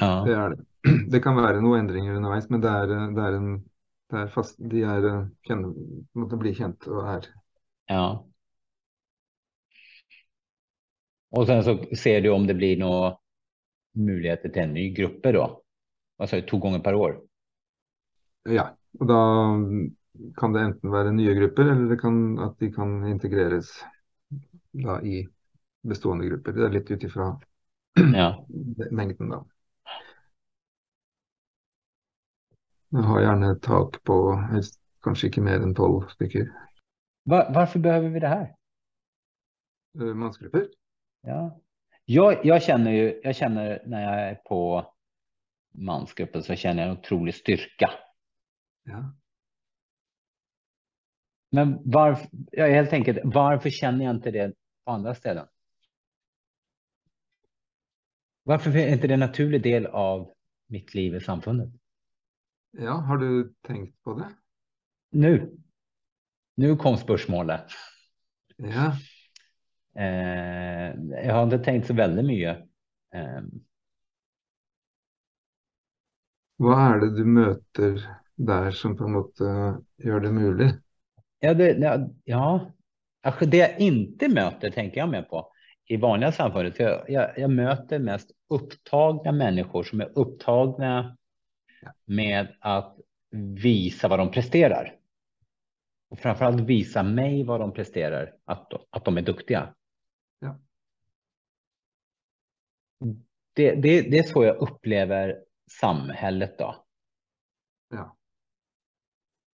Ja, 0.00 0.24
det 0.26 0.34
er 0.34 0.48
det. 0.48 0.64
Det 1.12 1.22
kan 1.22 1.36
være 1.36 1.62
noen 1.64 1.80
endringer 1.80 2.18
underveis, 2.18 2.50
men 2.50 2.60
det 2.62 2.70
er, 2.70 2.92
eh, 2.94 3.08
det 3.16 3.24
er 3.24 3.38
en 3.38 3.48
det 4.12 4.20
er 4.20 4.28
fast, 4.30 4.60
De 4.70 4.82
er 4.86 5.06
eh, 5.08 5.22
kjenner, 5.48 5.72
måtte 6.14 6.38
bli 6.38 6.52
kjent 6.54 6.86
og 6.86 7.08
er 7.16 7.26
ja. 7.86 8.26
Och 11.30 11.46
sen 11.46 11.64
så 11.64 11.84
ser 11.96 12.20
du 12.20 12.30
om 12.30 12.46
det 12.46 12.54
blir 12.54 12.76
några 12.76 13.16
möjligheter 13.92 14.48
till 14.48 14.62
en 14.62 14.74
ny 14.74 14.90
grupp 14.90 15.22
då. 15.22 15.62
Alltså 16.16 16.42
två 16.42 16.58
gånger 16.58 16.78
per 16.78 16.94
år. 16.94 17.22
Ja. 18.48 18.76
Og 19.00 19.06
da 19.06 19.20
kan 20.36 20.52
det 20.52 20.60
enten 20.60 20.92
være 20.92 21.12
nye 21.12 21.34
grupper, 21.34 21.62
eller 21.64 21.90
det 21.90 21.98
kan, 22.00 22.38
at 22.38 22.58
de 22.58 22.72
kan 22.72 23.06
integreres 23.08 23.68
da 24.72 25.00
i 25.02 25.26
bestående 25.82 26.26
grupper. 26.28 26.52
Det 26.52 26.64
er 26.64 26.72
litt 26.72 26.90
ut 26.90 27.04
ifra 27.04 27.34
Ja. 28.14 28.44
mengden, 28.90 29.28
da. 29.28 29.42
Jeg 32.92 33.02
har 33.02 33.20
gjerne 33.20 33.50
et 33.52 33.62
tak 33.62 33.98
på 34.04 34.16
helst 34.52 34.80
kanskje 35.04 35.28
ikke 35.28 35.44
mer 35.44 35.60
enn 35.64 35.74
tolv 35.76 36.06
stykker 36.14 36.48
Var, 37.28 37.52
varför 37.54 37.78
behöver 37.78 38.08
vi 38.08 38.20
det 38.20 38.28
här? 38.28 38.56
eh, 40.00 40.14
mannsgrupper. 40.14 40.68
Ja. 41.20 41.60
Jag, 42.04 42.46
jag 42.46 42.62
känner 42.62 42.90
ju, 42.90 43.20
jag 43.24 43.36
känner 43.36 43.82
när 43.86 44.02
jag 44.02 44.30
är 44.30 44.34
på 44.34 44.92
mansgruppen 45.72 46.42
så 46.42 46.54
känner 46.54 46.82
jag 46.82 46.90
en 46.90 46.98
otrolig 46.98 47.34
styrka. 47.34 47.90
Ja. 48.82 49.14
Men 51.50 51.78
varför, 51.84 52.28
ja, 52.52 52.66
helt 52.66 52.92
enkelt, 52.92 53.18
varför 53.24 53.70
känner 53.70 54.04
jag 54.04 54.14
inte 54.14 54.30
det 54.30 54.54
på 54.84 54.90
andra 54.90 55.14
ställen? 55.14 55.46
Varför 58.42 58.76
är 58.76 58.92
inte 58.92 59.06
det 59.06 59.14
en 59.14 59.20
naturlig 59.20 59.62
del 59.62 59.86
av 59.86 60.32
mitt 60.66 60.94
liv 60.94 61.14
i 61.14 61.20
samfundet? 61.20 61.68
ja, 62.70 62.92
har 62.92 63.16
du 63.16 63.54
tenkt 63.62 64.02
på 64.02 64.14
det? 64.14 64.28
Nu. 65.10 65.58
Nu 66.56 66.76
kom 66.76 66.96
spörsmålet. 66.96 67.64
Ja. 68.56 68.96
Eh, 69.98 70.94
jag 71.26 71.34
har 71.34 71.42
inte 71.42 71.58
tänkt 71.58 71.86
så 71.86 71.94
väldigt 71.94 72.24
mycket. 72.24 72.58
Eh, 73.14 73.42
Hva 76.62 76.74
er 76.88 76.98
det 77.02 77.08
du 77.16 77.24
møter 77.36 77.96
der 78.50 78.70
som 78.80 78.96
på 78.96 79.08
måte 79.12 79.52
gjør 80.04 80.24
det 80.26 80.32
mulig? 80.40 80.70
Ja, 81.40 81.54
det, 81.54 82.08
ja. 82.24 82.72
Alltså 83.22 83.46
det 83.46 83.56
jag 83.56 83.80
inte 83.80 84.28
möter 84.28 84.70
tänker 84.70 84.98
jag 84.98 85.08
med 85.08 85.28
på 85.28 85.52
i 85.88 85.96
vanliga 85.96 86.32
samfundet. 86.32 86.78
Jag, 86.78 87.10
jag, 87.10 87.38
jag 87.38 87.50
möter 87.50 87.98
mest 87.98 88.30
upptagna 88.50 89.32
människor 89.32 89.82
som 89.84 90.00
är 90.00 90.18
upptagna 90.18 91.16
med 92.04 92.48
att 92.60 92.96
visa 93.62 94.08
vad 94.08 94.18
de 94.18 94.30
presterar. 94.30 94.92
Och 96.16 96.22
framförallt 96.22 96.60
visa 96.60 97.02
mig 97.02 97.44
vad 97.44 97.60
de 97.60 97.72
presterar, 97.72 98.36
att, 98.44 98.72
att 98.90 99.04
de 99.04 99.18
är 99.18 99.22
duktiga. 99.22 99.74
Ja. 100.38 100.60
Det, 103.52 103.74
det, 103.74 104.02
det 104.02 104.18
är 104.18 104.22
så 104.22 104.44
jag 104.44 104.56
upplever 104.56 105.44
samhället 105.70 106.58
då. 106.58 106.84
Ja. 107.88 108.16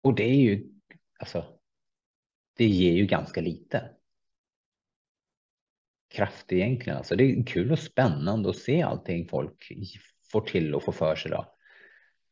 Och 0.03 0.15
det 0.15 0.25
är 0.25 0.35
ju, 0.35 0.73
alltså, 1.19 1.59
det 2.57 2.67
ger 2.67 2.93
ju 2.93 3.07
ganska 3.07 3.41
lite 3.41 3.91
kraft 6.09 6.53
egentligen. 6.53 6.97
Alltså 6.97 7.17
det 7.17 7.25
är 7.25 7.47
kul 7.47 7.73
och 7.73 7.79
spännande 7.79 8.51
att 8.51 8.57
se 8.57 8.83
allting 8.83 9.29
folk 9.29 9.73
får 10.33 10.41
till 10.41 10.75
och 10.75 10.85
får 10.85 10.93
för 10.93 11.17
sig 11.17 11.31
då. 11.31 11.57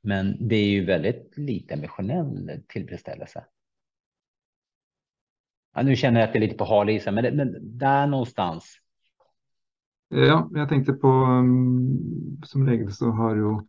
Men 0.00 0.48
det 0.48 0.56
är 0.56 0.68
ju 0.68 0.84
väldigt 0.84 1.38
lite 1.38 1.74
emotionell 1.74 2.62
tillfredsställelse. 2.68 3.44
Ja, 5.74 5.82
nu 5.82 5.96
känner 5.96 6.20
jag 6.20 6.26
att 6.26 6.32
det 6.32 6.38
är 6.38 6.40
lite 6.40 6.56
på 6.56 6.64
hal 6.64 6.90
is, 6.90 7.06
men, 7.06 7.24
det, 7.24 7.32
men 7.32 7.78
där 7.78 8.06
någonstans. 8.06 8.76
Ja, 10.08 10.48
jeg 10.54 10.68
tenkte 10.68 10.92
på 10.92 11.08
um, 11.08 12.40
Som 12.44 12.66
regel 12.66 12.92
så 12.92 13.10
har 13.10 13.36
jo 13.36 13.66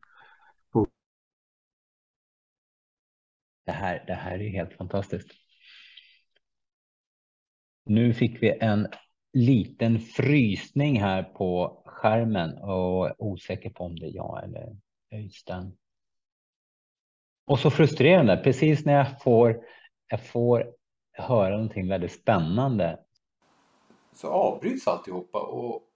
Det 3.65 3.71
här, 3.71 4.03
det 4.07 4.13
här 4.13 4.41
är 4.41 4.49
helt 4.49 4.73
fantastiskt. 4.73 5.27
Nu 7.85 8.13
fick 8.13 8.43
vi 8.43 8.57
en 8.61 8.87
liten 9.33 9.99
frysning 9.99 11.01
här 11.01 11.23
på 11.23 11.81
skärmen 11.85 12.57
och 12.57 13.07
är 13.07 13.21
osäker 13.21 13.69
på 13.69 13.83
om 13.83 13.95
det 13.95 14.05
är 14.05 14.15
jag 14.15 14.43
eller 14.43 14.77
Öystein. 15.11 15.77
Och 17.45 17.59
så 17.59 17.69
frustrerande, 17.71 18.37
precis 18.37 18.85
när 18.85 18.93
jag 18.93 19.21
får, 19.21 19.63
jag 20.07 20.25
får 20.25 20.73
höra 21.12 21.49
någonting 21.49 21.88
väldigt 21.88 22.12
spännande. 22.12 22.99
så 24.14 24.28
avbryts 24.28 24.88
alltihopa 24.88 25.39
och 25.39 25.88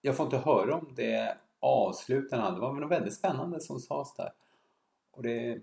jag 0.00 0.16
får 0.16 0.26
inte 0.26 0.38
höra 0.38 0.74
om 0.74 0.92
det 0.96 1.36
avslutande. 1.60 2.50
Det 2.50 2.60
var 2.60 2.72
något 2.72 2.90
väldigt 2.90 3.14
spännande 3.14 3.60
som 3.60 3.80
sades 3.80 4.14
där. 4.14 4.32
Och 5.10 5.22
det, 5.22 5.62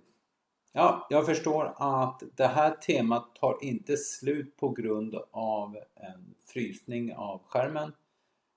ja, 0.71 1.07
jag 1.09 1.25
förstår 1.25 1.73
att 1.77 2.23
det 2.35 2.47
här 2.47 2.71
temat 2.71 3.35
tar 3.35 3.57
inte 3.61 3.97
slut 3.97 4.57
på 4.57 4.69
grund 4.69 5.15
av 5.31 5.77
en 5.95 6.35
frysning 6.45 7.15
av 7.15 7.41
skärmen. 7.47 7.93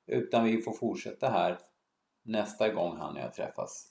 Utan 0.06 0.44
vi 0.44 0.62
får 0.62 0.72
fortsätta 0.72 1.28
här 1.28 1.58
nästa 2.22 2.68
gång 2.68 2.96
han 2.96 3.16
och 3.16 3.22
jag 3.22 3.34
träffas. 3.34 3.86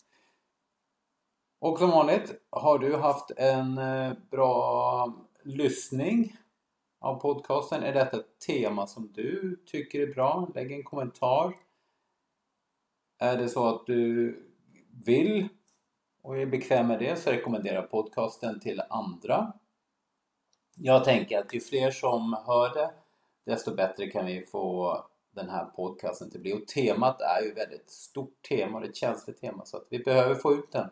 Och 1.60 1.80
som 1.80 1.90
vanligt, 1.90 2.34
har 2.50 2.80
du 2.80 2.96
haft 2.96 3.32
en 3.38 3.78
eh, 3.78 4.14
bra 4.32 5.27
lyssning 5.48 6.38
av 7.00 7.20
podcasten? 7.20 7.84
Är 7.84 7.94
detta 7.94 8.18
ett 8.18 8.40
tema 8.40 8.88
som 8.88 9.12
du 9.14 9.60
tycker 9.66 10.00
är 10.00 10.14
bra? 10.14 10.50
Lägg 10.56 10.72
en 10.72 10.84
kommentar. 10.84 11.56
Är 13.18 13.38
det 13.38 13.50
så 13.50 13.68
att 13.68 13.86
du 13.86 14.36
vill 15.06 15.48
och 16.22 16.38
är 16.38 16.46
bekväm 16.46 16.88
med 16.88 17.00
det 17.00 17.16
så 17.16 17.32
rekommenderar 17.32 17.82
podcasten 17.82 18.60
till 18.60 18.82
andra. 18.90 19.54
Jag 20.76 21.04
tänker 21.04 21.40
att 21.40 21.54
ju 21.54 21.60
fler 21.60 21.92
som 21.92 22.38
hör 22.46 22.74
det 22.74 22.94
desto 23.44 23.76
bättre 23.76 24.08
kan 24.08 24.26
vi 24.26 24.46
få 24.46 24.98
den 25.32 25.50
här 25.50 25.66
podcasten 25.66 26.32
till 26.32 26.42
bli. 26.42 26.54
Och 26.54 26.68
temat 26.68 27.22
är 27.22 27.42
ju 27.42 27.54
väldigt 27.54 27.90
stort 27.90 28.42
tema 28.50 28.78
och 28.78 28.86
ett 28.86 28.96
känsligt 28.96 29.42
tema 29.42 29.66
så 29.66 29.78
att 29.78 29.88
vi 29.90 30.00
behöver 30.00 30.36
få 30.36 30.54
ut 30.54 30.72
den. 30.72 30.90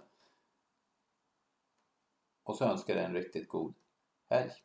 Och 2.43 2.55
så 2.57 2.65
önskar 2.65 2.93
jag 2.93 3.03
dig 3.03 3.05
en 3.05 3.23
riktigt 3.23 3.47
god 3.47 3.73
allez. 4.29 4.64